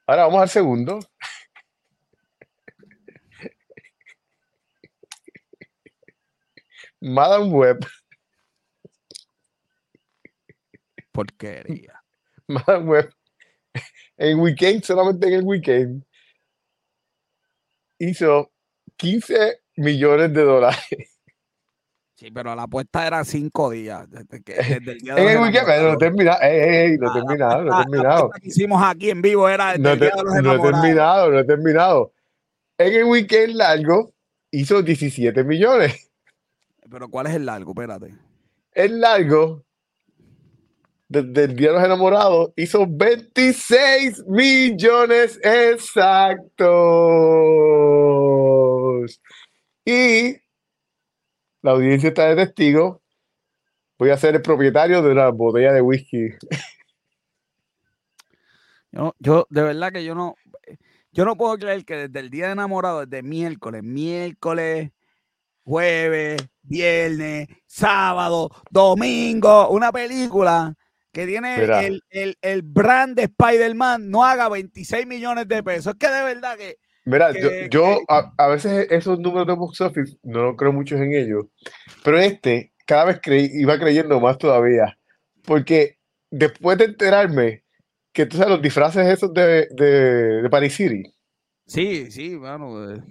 [0.06, 0.98] Ahora vamos al segundo.
[7.00, 7.78] Madame Web.
[11.12, 12.02] Porquería.
[12.46, 13.10] Madame Web.
[14.16, 16.02] En weekend, solamente en el weekend,
[17.98, 18.50] hizo
[18.96, 21.20] 15 millones de dólares.
[22.14, 24.10] Sí, pero la apuesta era cinco días.
[24.10, 26.42] Desde, que, desde el día de en el weekend, pero no terminado.
[26.42, 28.30] Ey, no he terminado, no he terminado.
[28.34, 31.30] La que hicimos aquí en vivo era no, el día de los no he terminado,
[31.30, 32.12] no he terminado.
[32.76, 34.12] En el weekend largo
[34.50, 36.07] hizo 17 millones.
[36.90, 37.72] Pero ¿cuál es el largo?
[37.72, 38.14] Espérate.
[38.72, 39.64] El largo,
[41.08, 46.18] desde el Día de los Enamorados, hizo 26 millones exactos.
[49.84, 50.36] Y
[51.62, 53.02] la audiencia está de testigo.
[53.98, 56.28] Voy a ser el propietario de una botella de whisky.
[58.90, 60.36] Yo, yo, de verdad que yo no,
[61.12, 64.92] yo no puedo creer que desde el día de enamorado, desde miércoles, miércoles,
[65.68, 70.74] jueves, viernes, sábado, domingo, una película
[71.12, 75.92] que tiene el, el, el, brand de Spider-Man no haga 26 millones de pesos.
[75.92, 76.76] Es que de verdad que.
[77.04, 77.32] Mira,
[77.70, 81.46] yo, a, veces esos números de box office no creo mucho en ellos,
[82.04, 83.20] pero este cada vez
[83.54, 84.98] iba creyendo más todavía,
[85.42, 85.98] porque
[86.30, 87.64] después de enterarme
[88.12, 91.02] que tú sabes los disfraces esos de, de, de Paris City.
[91.66, 92.92] Sí, sí, bueno.
[92.92, 93.02] Eh,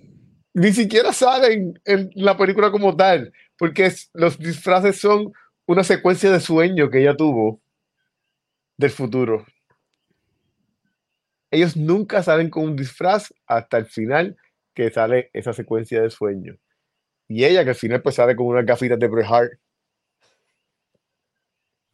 [0.57, 5.31] ni siquiera salen en la película como tal, porque los disfraces son
[5.67, 7.61] una secuencia de sueño que ella tuvo
[8.75, 9.45] del futuro.
[11.51, 14.35] Ellos nunca salen con un disfraz hasta el final
[14.73, 16.57] que sale esa secuencia de sueño.
[17.27, 19.51] Y ella que al final pues sale con unas gafitas de Bret Hart.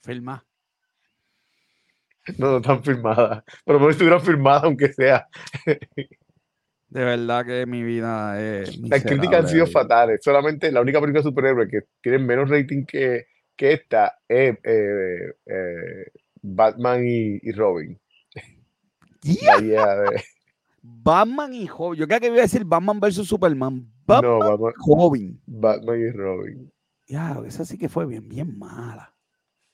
[0.03, 0.45] Filma.
[2.37, 3.43] No, no están filmadas.
[3.65, 5.27] Pero no estuvieran filmadas aunque sea.
[6.93, 8.77] De verdad que mi vida es.
[8.77, 10.19] Las críticas han sido fatales.
[10.23, 13.25] Solamente la única película de superhéroe que tiene menos rating que,
[13.55, 16.05] que esta es eh, eh,
[16.43, 17.99] Batman y, Robin.
[20.83, 21.99] Batman y Robin.
[21.99, 23.91] Yo creo que iba a decir Batman versus Superman.
[24.05, 25.41] Batman, no, Batman, Robin.
[25.47, 26.71] Batman y Robin.
[27.07, 29.11] Ya, esa sí que fue bien, bien mala.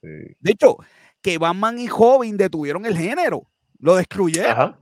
[0.01, 0.77] De hecho,
[1.21, 3.51] que Batman y Robin detuvieron el género.
[3.77, 4.51] Lo destruyeron.
[4.51, 4.79] Ajá.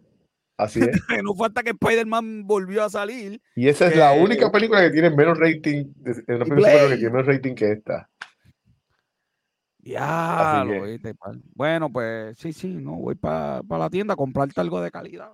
[0.58, 0.90] Así es.
[1.24, 3.40] no falta que Spider-Man volvió a salir.
[3.56, 5.86] Y esa es la única película que tiene menos rating,
[6.28, 8.10] una película que tiene menos rating que esta.
[9.80, 10.84] Ya, lo
[11.56, 15.30] Bueno, pues sí, sí, no, voy para la tienda a comprarte algo de calidad.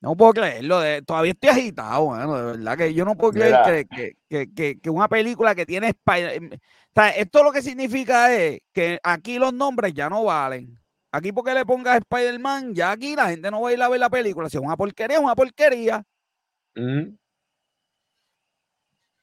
[0.00, 3.86] No puedo creerlo, de, todavía estoy agitado, bueno, de verdad que yo no puedo creer
[3.88, 6.54] que, que, que, una película que tiene Spider...
[6.54, 10.81] O sea, esto lo que significa es que aquí los nombres ya no valen.
[11.14, 14.00] Aquí porque le pongas Spider-Man, ya aquí la gente no va a ir a ver
[14.00, 14.48] la película.
[14.48, 16.02] Si es una porquería, es una porquería.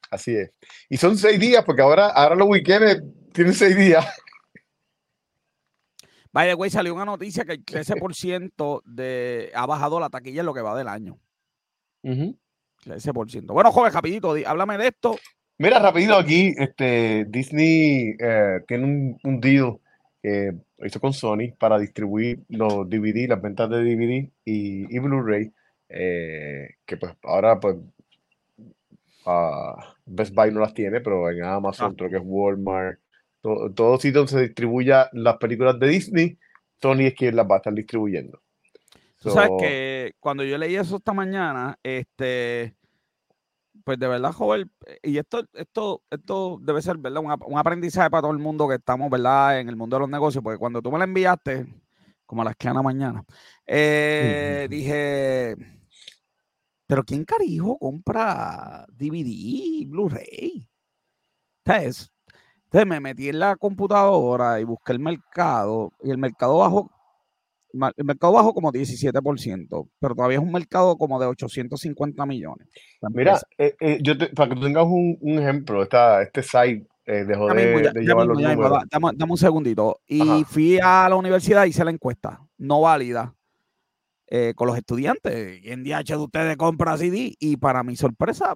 [0.08, 0.52] Así es.
[0.88, 4.06] Y son seis días, porque ahora, ahora los weekends tienen seis días.
[6.32, 10.54] Vaya, güey, salió una noticia que el 13% de, ha bajado la taquilla en lo
[10.54, 11.18] que va del año.
[12.04, 13.46] 13%.
[13.46, 15.18] Bueno, joven, rapidito, háblame de esto.
[15.58, 19.80] Mira, rapidito aquí, este, Disney eh, tiene un, un deal
[20.22, 20.54] que
[20.84, 25.52] hizo con Sony para distribuir los DVD, las ventas de DVD y, Blu-ray,
[25.88, 27.76] eh, que pues ahora pues
[30.06, 31.94] Best Buy no las tiene, pero en Amazon, ah.
[31.96, 32.98] creo que es Walmart,
[33.40, 36.38] todo, todo sitio donde se distribuya las películas de Disney,
[36.80, 38.40] Sony es quien las va a estar distribuyendo.
[39.18, 42.74] Tú sabes que cuando yo leí eso esta mañana, este,
[43.84, 44.70] pues de verdad, joven,
[45.02, 47.22] y esto, esto, esto debe ser, ¿verdad?
[47.22, 49.60] Un, aprendizaje para todo el mundo que estamos, ¿verdad?
[49.60, 51.66] En el mundo de los negocios, porque cuando tú me la enviaste,
[52.26, 53.24] como a las que a la mañana,
[53.66, 55.56] eh, dije,
[56.86, 60.68] pero ¿quién carijo compra DVD, Blu-ray?
[61.64, 62.12] Entonces,
[62.64, 66.90] entonces me metí en la computadora y busqué el mercado, y el mercado bajó
[67.72, 72.68] el mercado bajó como 17%, pero todavía es un mercado como de 850 millones.
[73.12, 77.52] Mira, eh, eh, yo para que tú tengas un, ejemplo, esta, este site eh, dejó
[77.52, 78.82] de, llevar los números.
[78.90, 80.00] Dame, un segundito.
[80.06, 83.34] Y fui a la universidad y hice la encuesta, no válida,
[84.54, 85.60] con los estudiantes.
[85.62, 88.54] Y en DH de ustedes compra CD y para mi sorpresa,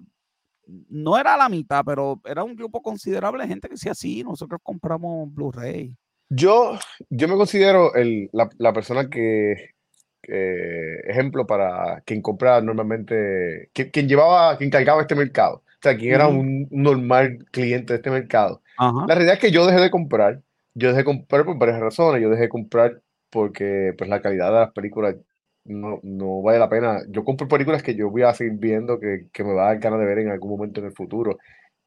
[0.67, 4.61] no era la mitad, pero era un grupo considerable de gente que decía, sí, nosotros
[4.63, 5.97] compramos Blu-ray.
[6.37, 6.79] Yo,
[7.11, 9.75] yo me considero el, la, la, persona que,
[10.23, 15.57] ejemplo para quien compra normalmente, quien, llevaba, quien cargaba este mercado.
[15.57, 18.63] O sea, quien era un, normal cliente de este mercado.
[18.79, 20.41] La realidad es que yo dejé de comprar.
[20.75, 22.21] Yo dejé de comprar por varias razones.
[22.23, 25.17] Yo dejé de comprar porque pues, la calidad de las películas
[25.65, 27.03] no, no vale la pena.
[27.11, 29.79] Yo compro películas que yo voy a seguir viendo, que, que me va a dar
[29.79, 31.39] ganas de ver en algún momento en el futuro.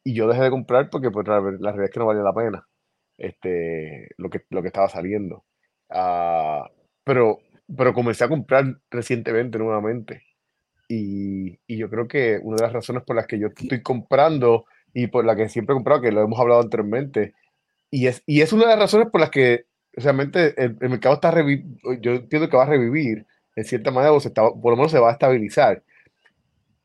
[0.04, 2.34] Y yo dejé de comprar porque pues, la, la realidad es que no vale la
[2.34, 2.66] pena
[3.18, 5.46] este, lo, que, lo que estaba saliendo.
[5.90, 6.70] Ah,
[7.04, 7.40] pero,
[7.76, 10.24] pero comencé a comprar recientemente nuevamente.
[10.90, 14.66] Y, y, yo creo que una de las razones por las que yo estoy comprando
[14.94, 17.34] y por la que siempre he comprado, que lo hemos hablado anteriormente,
[17.92, 21.34] y es, y es una de las razones por las que realmente el, mercado está
[22.02, 25.00] yo entiendo que va a revivir en cierta manera, o está, por lo menos se
[25.00, 25.84] va a estabilizar.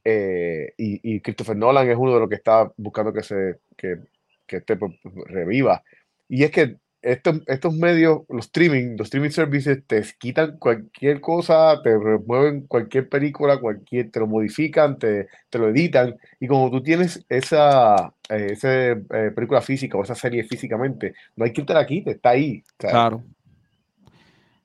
[0.05, 3.99] Eh, y, y, Christopher Nolan es uno de los que está buscando que se que,
[4.47, 4.93] que este pues,
[5.27, 5.85] reviva.
[6.33, 11.79] Y es que estos, estos medios, los streaming, los streaming services te quitan cualquier cosa,
[11.83, 16.17] te remueven cualquier película, cualquier, te lo modifican, te, te lo editan.
[16.41, 21.45] Y como tú tienes esa, eh, esa eh, película física o esa serie físicamente, no
[21.45, 22.65] hay quien te la quite, está ahí.
[22.79, 23.23] Claro.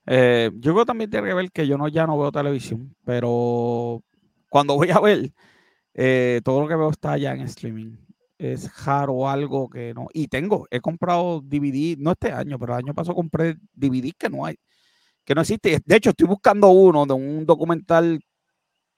[0.06, 4.02] Eh, yo creo también tiene que ver que yo no, ya no veo televisión, pero
[4.48, 5.32] cuando voy a ver,
[6.42, 8.07] todo lo que veo está ya en streaming
[8.38, 10.06] es raro algo que no.
[10.12, 14.30] Y tengo, he comprado DVD, no este año, pero el año pasado compré DVD que
[14.30, 14.56] no hay,
[15.24, 15.80] que no existe.
[15.84, 18.20] De hecho, estoy buscando uno de un documental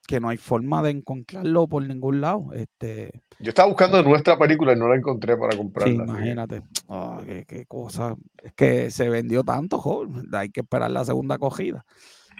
[0.07, 2.51] que no hay forma de encontrarlo por ningún lado.
[2.53, 6.05] Este, Yo estaba buscando nuestra película y no la encontré para comprarla.
[6.05, 6.63] Sí, imagínate.
[6.89, 8.15] Ah, qué, cosa.
[8.43, 10.27] Es que se vendió tanto, joven.
[10.33, 11.85] Hay que esperar la segunda acogida.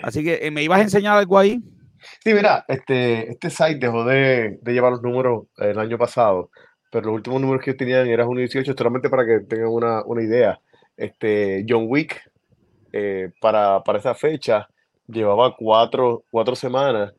[0.04, 1.62] Así que, eh, ¿me ibas a enseñar algo ahí?
[2.24, 6.49] Sí, mira, este, este site dejó de, de llevar los números el año pasado
[6.92, 10.60] pero los últimos números que tenían eran 1.18, solamente para que tengan una, una idea.
[10.98, 12.22] Este, John Wick,
[12.92, 14.68] eh, para, para, esa fecha,
[15.08, 17.14] llevaba cuatro, cuatro semanas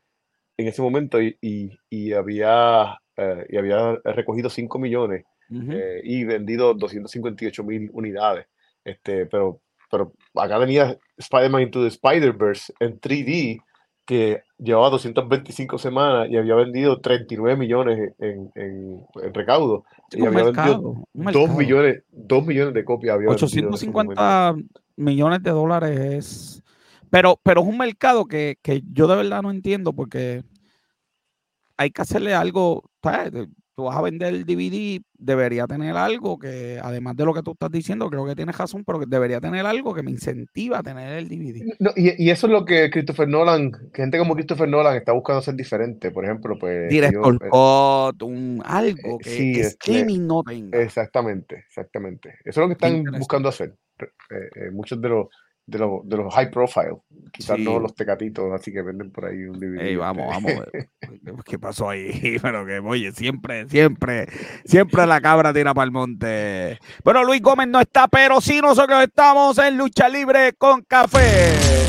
[0.58, 6.74] en ese momento y, y, había, eh, y había recogido 5 millones eh, y vendido
[6.74, 8.46] 258 mil unidades.
[8.84, 9.60] Este, pero,
[9.90, 13.62] pero acá venía Spider-Man Into the Spider-Verse en 3D
[14.04, 19.00] que llevaba 225 semanas y había vendido 39 millones en, en,
[19.32, 19.84] recaudo.
[20.10, 23.14] y había vendido 2 millones, 2 millones de copias.
[23.14, 24.56] Había 850
[24.96, 26.62] millones de dólares es...
[27.10, 30.42] Pero, pero es un mercado que, que, yo de verdad no entiendo porque
[31.76, 32.90] hay que hacerle algo,
[33.74, 37.52] tú vas a vender el DVD, debería tener algo que, además de lo que tú
[37.52, 41.12] estás diciendo, creo que tienes razón, pero debería tener algo que me incentiva a tener
[41.12, 41.62] el DVD.
[41.96, 46.10] y, eso es lo que Christopher Nolan, gente como Christopher Nolan está buscando hacer diferente.
[46.10, 46.88] Por ejemplo, pues.
[46.90, 50.80] Director eh, un algo que, sí, streaming no tenga.
[50.80, 52.36] Exactamente, exactamente.
[52.44, 53.74] Eso es lo que están buscando hacer.
[54.00, 55.26] Eh, eh, muchos de los
[55.66, 56.98] de, de los high profile,
[57.32, 59.96] quizás no los tecatitos, así que venden por ahí un DVD.
[59.96, 60.52] vamos, vamos.
[61.44, 62.38] ¿Qué pasó ahí?
[62.42, 64.28] Pero que, oye, siempre, siempre,
[64.64, 66.78] siempre la cabra tira para el monte.
[67.04, 71.81] Bueno, Luis Gómez no está, pero sí nosotros estamos en lucha libre con café.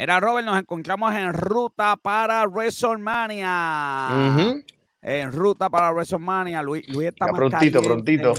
[0.00, 4.08] Mira, Robert, nos encontramos en ruta para WrestleMania.
[5.02, 6.62] En ruta para WrestleMania.
[6.62, 8.32] Luis, Luis está ya prontito, prontito.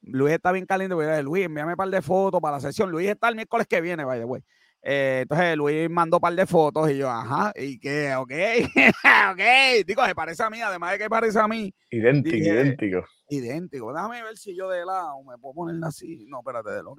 [0.00, 0.94] Luis está bien caliente.
[1.22, 2.90] Luis, envíame un par de fotos para la sesión.
[2.90, 4.42] Luis está el miércoles que viene, vaya, güey.
[4.80, 8.14] Eh, entonces Luis mandó un par de fotos y yo, ajá, ¿y qué?
[8.16, 8.32] Ok,
[9.32, 9.86] ok.
[9.86, 11.70] Digo, se parece a mí, además de que parece a mí.
[11.90, 13.04] Idéntico, idéntico.
[13.28, 13.92] Idéntico.
[13.92, 16.24] Déjame ver si yo de lado me puedo poner así.
[16.30, 16.96] No, espérate, de lado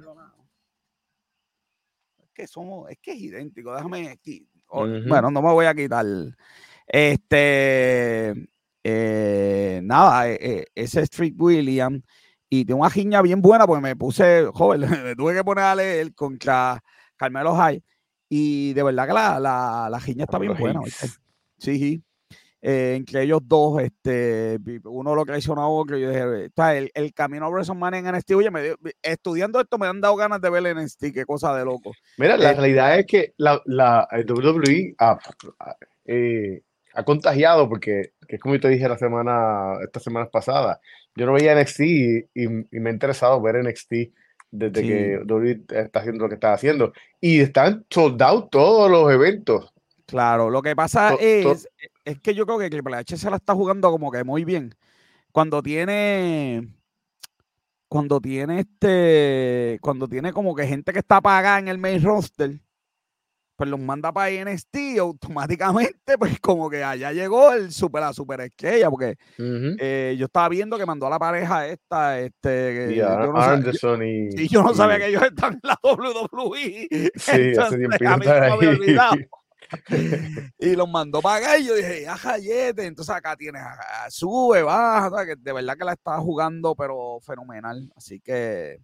[2.36, 3.74] que somos, es que es idéntico.
[3.74, 4.48] Déjame aquí.
[4.70, 6.06] Bueno, no me voy a quitar.
[6.86, 8.48] Este,
[8.84, 12.02] eh, nada, eh, ese Street William.
[12.48, 15.76] Y tiene una giña bien buena, porque me puse, joven, me tuve que poner a
[15.76, 16.84] leer contra
[17.16, 17.82] Carmelo High.
[18.30, 20.82] Y de verdad que la, la, la giña está bien buena.
[21.58, 22.04] Sí, sí.
[22.68, 26.00] Eh, entre ellos dos, este, uno lo traicionó a otro.
[26.00, 30.02] Yo dije, el, el camino a WrestleMania en NXT, oye, me, estudiando esto me han
[30.02, 31.92] dado ganas de ver el NXT, qué cosa de loco.
[32.18, 35.20] Mira, la eh, realidad es que la, la WWE ha,
[36.06, 36.64] eh,
[36.96, 40.80] ha, contagiado, porque es como te dije la semana, estas semanas pasadas,
[41.16, 43.94] yo no veía NXT y, y, me ha interesado ver NXT
[44.50, 46.94] desde que WWE está haciendo lo que está haciendo.
[47.22, 49.72] Y están soldados todos los eventos.
[50.08, 51.68] Claro, lo que pasa es,
[52.06, 54.74] es que yo creo que Triple H se la está jugando como que muy bien.
[55.32, 56.74] Cuando tiene,
[57.90, 62.62] cuando tiene este, cuando tiene como que gente que está pagada en el main roster,
[63.56, 68.14] pues los manda para NXT y automáticamente, pues como que allá llegó el super, la
[68.14, 73.10] super estrella, porque eh, yo estaba viendo que mandó a la pareja esta, este, yo
[73.10, 76.88] no Anderson y, y, yo no sabía que ellos están en la WWE.
[77.16, 79.16] Sí, Entonces, a mí me había olvidado.
[80.60, 83.62] y los mandó para acá y yo dije, ya jayete, entonces acá tienes,
[84.10, 87.92] sube, baja, que de verdad que la estaba jugando, pero fenomenal.
[87.96, 88.80] Así que,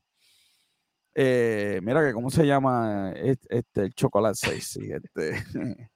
[1.14, 3.14] eh, mira que, ¿cómo se llama?
[3.16, 5.44] Este, el Chocolate 6, este,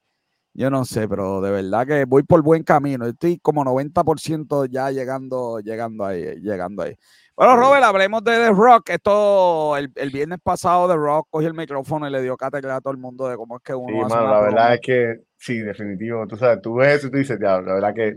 [0.54, 3.06] yo no sé, pero de verdad que voy por buen camino.
[3.06, 6.96] Estoy como 90% ya llegando, llegando ahí, llegando ahí.
[7.36, 8.90] Bueno, Robert, hablemos de The Rock.
[8.90, 12.80] Esto, el, el, viernes pasado, The Rock cogió el micrófono y le dio cátedra a
[12.80, 14.08] todo el mundo de cómo es que uno.
[14.08, 16.26] Sí, mano, la verdad es que sí, definitivo.
[16.26, 18.14] Tú sabes, tú ves eso y tú dices, ya, la verdad que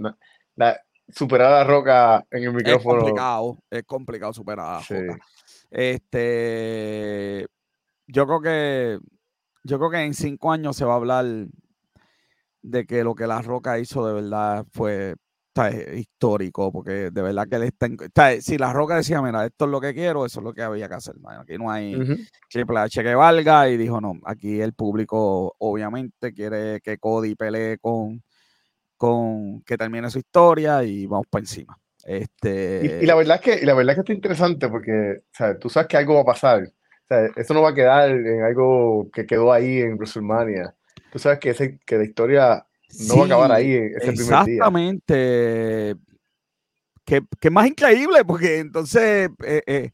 [0.56, 3.00] la, superar a Roca en el micrófono.
[3.00, 4.94] Es complicado, es complicado superar a sí.
[4.94, 5.26] Roca.
[5.70, 7.46] Este,
[8.08, 9.00] yo creo que,
[9.66, 11.26] yo creo que en cinco años se va a hablar
[12.62, 15.16] de que lo que la Roca hizo de verdad fue
[15.96, 19.82] histórico, porque de verdad que él está, si la Roca decía, mira, esto es lo
[19.82, 21.98] que quiero, eso es lo que había que hacer, aquí no hay
[22.50, 27.78] Triple H que valga, y dijo, no, aquí el público obviamente quiere que Cody pelee
[27.80, 28.22] con,
[28.96, 31.78] con que termine su historia y vamos para encima.
[32.06, 33.00] Este...
[33.02, 35.22] Y, la verdad es que, la verdad es que está interesante porque
[35.60, 36.72] tú sabes que algo va a pasar.
[37.36, 40.76] Eso no va a quedar en algo que quedó ahí en WrestleMania.
[41.12, 42.66] Tú sabes que, ese, que la historia
[43.08, 44.40] no va a acabar ahí ese primer día.
[44.40, 45.96] Exactamente.
[47.06, 49.90] Que, que, más increíble, porque entonces eh, eh,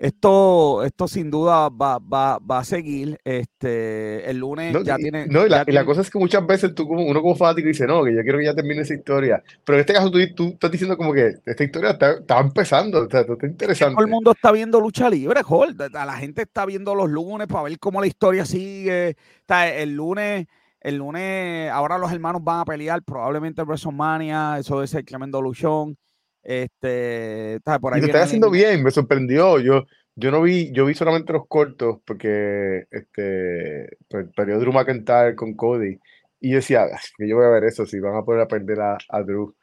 [0.00, 3.18] esto, esto sin duda va, va, va, a seguir.
[3.22, 5.26] Este, el lunes ya tiene.
[5.26, 7.86] No, y la, y la, cosa es que muchas veces tú, uno como fanático dice,
[7.86, 9.42] no, que yo quiero que ya termine esa historia.
[9.62, 13.08] Pero en este caso tú, tú estás diciendo como que esta historia está, está empezando,
[13.10, 13.94] sea, está interesante.
[13.94, 15.76] Todo el mundo está viendo lucha libre, Joel.
[15.92, 19.16] La gente está viendo los lunes para ver cómo la historia sigue.
[19.40, 20.46] Está, el lunes
[20.80, 25.40] el lunes, ahora los hermanos van a pelear probablemente en WrestleMania, eso de ser tremendo
[25.42, 25.96] luchón.
[26.42, 29.60] Este, por ahí y te está haciendo bien, me sorprendió.
[29.60, 35.36] Yo, yo no vi, yo vi solamente los cortos porque este pues, periodo Drew McIntyre
[35.36, 35.98] con Cody.
[36.40, 36.86] Y yo decía,
[37.18, 39.54] que yo voy a ver eso, si van a poder aprender a, a Drew.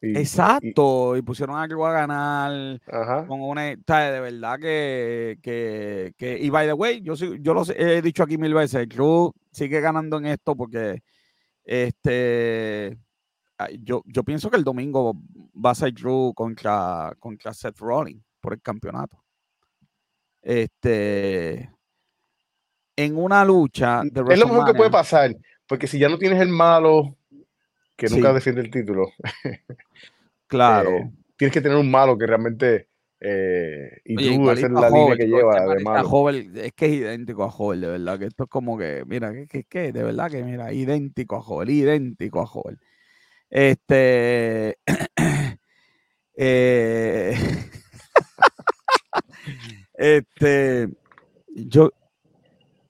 [0.00, 2.78] Exacto, y, pusieron a Drew a ganar
[3.26, 8.02] con una, de verdad que, que, que, y by the way, yo, yo lo he
[8.02, 11.02] dicho aquí mil veces, Drew sigue ganando en esto porque
[11.64, 12.98] este
[13.80, 15.14] yo, yo pienso que el domingo
[15.54, 19.22] va a ser Drew contra, contra Seth Rollins por el campeonato.
[20.42, 21.70] Este
[22.96, 25.34] en una lucha de Es lo mejor que puede pasar,
[25.66, 27.16] porque si ya no tienes el malo
[27.96, 29.10] que nunca defiende el título.
[30.46, 30.90] claro.
[30.90, 32.88] Eh, tienes que tener un malo que realmente
[33.26, 36.28] eh, y tú, esa es la línea que lleva de malo.
[36.28, 38.18] es que es idéntico a Joel, de verdad.
[38.18, 41.70] Que esto es como que, mira, que, que, de verdad que, mira, idéntico a Joel,
[41.70, 42.78] idéntico a Joel.
[43.48, 44.76] Este.
[46.36, 47.34] eh,
[49.94, 50.90] este.
[51.48, 51.92] Yo.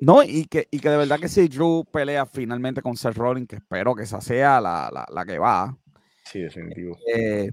[0.00, 3.46] No, y que, y que de verdad que si Drew pelea finalmente con Seth Rollins,
[3.46, 5.78] que espero que esa sea la, la, la que va.
[6.24, 6.98] Sí, definitivo.
[7.14, 7.52] Eh,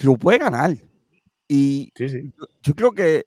[0.00, 0.76] Drew puede ganar.
[1.54, 1.92] Y
[2.62, 3.26] Yo, creo que.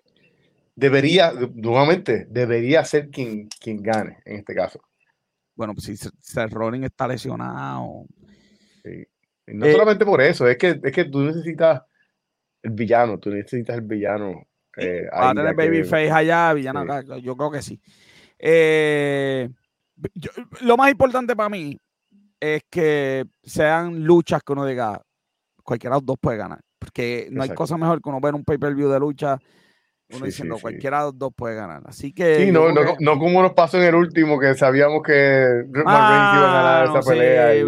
[0.75, 4.81] Debería, nuevamente, debería ser quien, quien gane en este caso.
[5.55, 8.07] Bueno, pues si Seth Rollins está lesionado.
[9.45, 11.83] no solamente por eso, es que, es que tú necesitas
[12.63, 14.47] el villano, tú necesitas el villano.
[14.75, 17.79] Eh, a tener Babyface allá, villano acá, yo creo que sí.
[18.39, 19.47] Eh,
[20.61, 21.79] lo más importante para mí
[22.39, 24.99] es que sean luchas que uno diga,
[25.63, 26.59] cualquiera de los dos puede ganar.
[26.85, 29.39] Porque no hay cosa mejor que uno ver un pay-per-view de lucha,
[30.13, 31.81] uno diciendo cualquiera de los dos puede ganar.
[31.85, 32.45] Así que.
[32.45, 36.85] Sí, no, no, como nos pasó en el último, que sabíamos que ah, iba a
[36.85, 37.55] ganar esa pelea.
[37.55, 37.65] Y,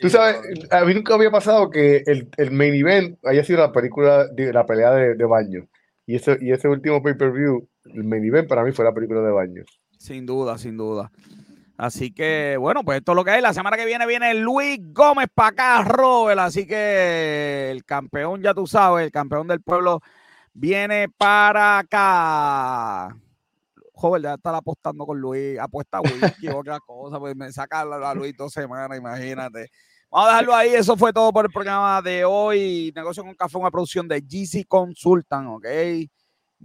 [0.00, 0.38] tú sabes,
[0.70, 4.52] a mí nunca había pasado que el, el, main event haya sido la película, de,
[4.52, 5.66] la pelea de, de baño.
[6.06, 9.32] Y ese, y ese último pay-per-view, el main event para mí fue la película de
[9.32, 9.64] baño.
[9.98, 11.10] Sin duda, sin duda.
[11.78, 13.42] Así que, bueno, pues esto es lo que hay.
[13.42, 16.38] La semana que viene viene Luis Gómez para acá, Robert.
[16.40, 20.00] Así que el campeón, ya tú sabes, el campeón del pueblo
[20.54, 23.16] viene para acá.
[23.92, 25.58] Joven, ya estar apostando con Luis.
[25.58, 29.70] Apuesta whisky, otra cosa, pues me saca a Luis dos semanas, imagínate.
[30.10, 30.74] Vamos a dejarlo ahí.
[30.74, 32.92] Eso fue todo por el programa de hoy.
[32.94, 35.66] Negocio con Café, una producción de GC Consultan, ¿ok?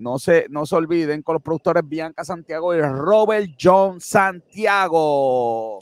[0.02, 5.78] No se, no se olviden con los productores Bianca Santiago y Robert John Santiago.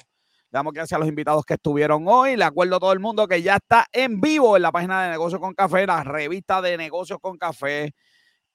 [0.52, 2.36] Damos gracias a los invitados que estuvieron hoy.
[2.36, 5.12] Le acuerdo a todo el mundo que ya está en vivo en la página de
[5.12, 7.94] Negocios con Café, la revista de Negocios con Café.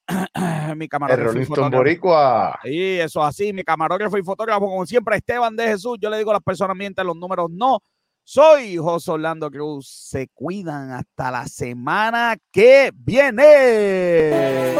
[0.75, 1.69] mi camarógrafo.
[1.71, 2.59] Boricua.
[2.63, 3.51] Sí, eso así.
[3.51, 5.97] Mi camarógrafo y fotógrafo, como siempre, Esteban de Jesús.
[5.99, 7.79] Yo le digo a las personas mienten los números no.
[8.23, 9.87] Soy José Orlando Cruz.
[9.89, 14.75] Se cuidan hasta la semana que viene.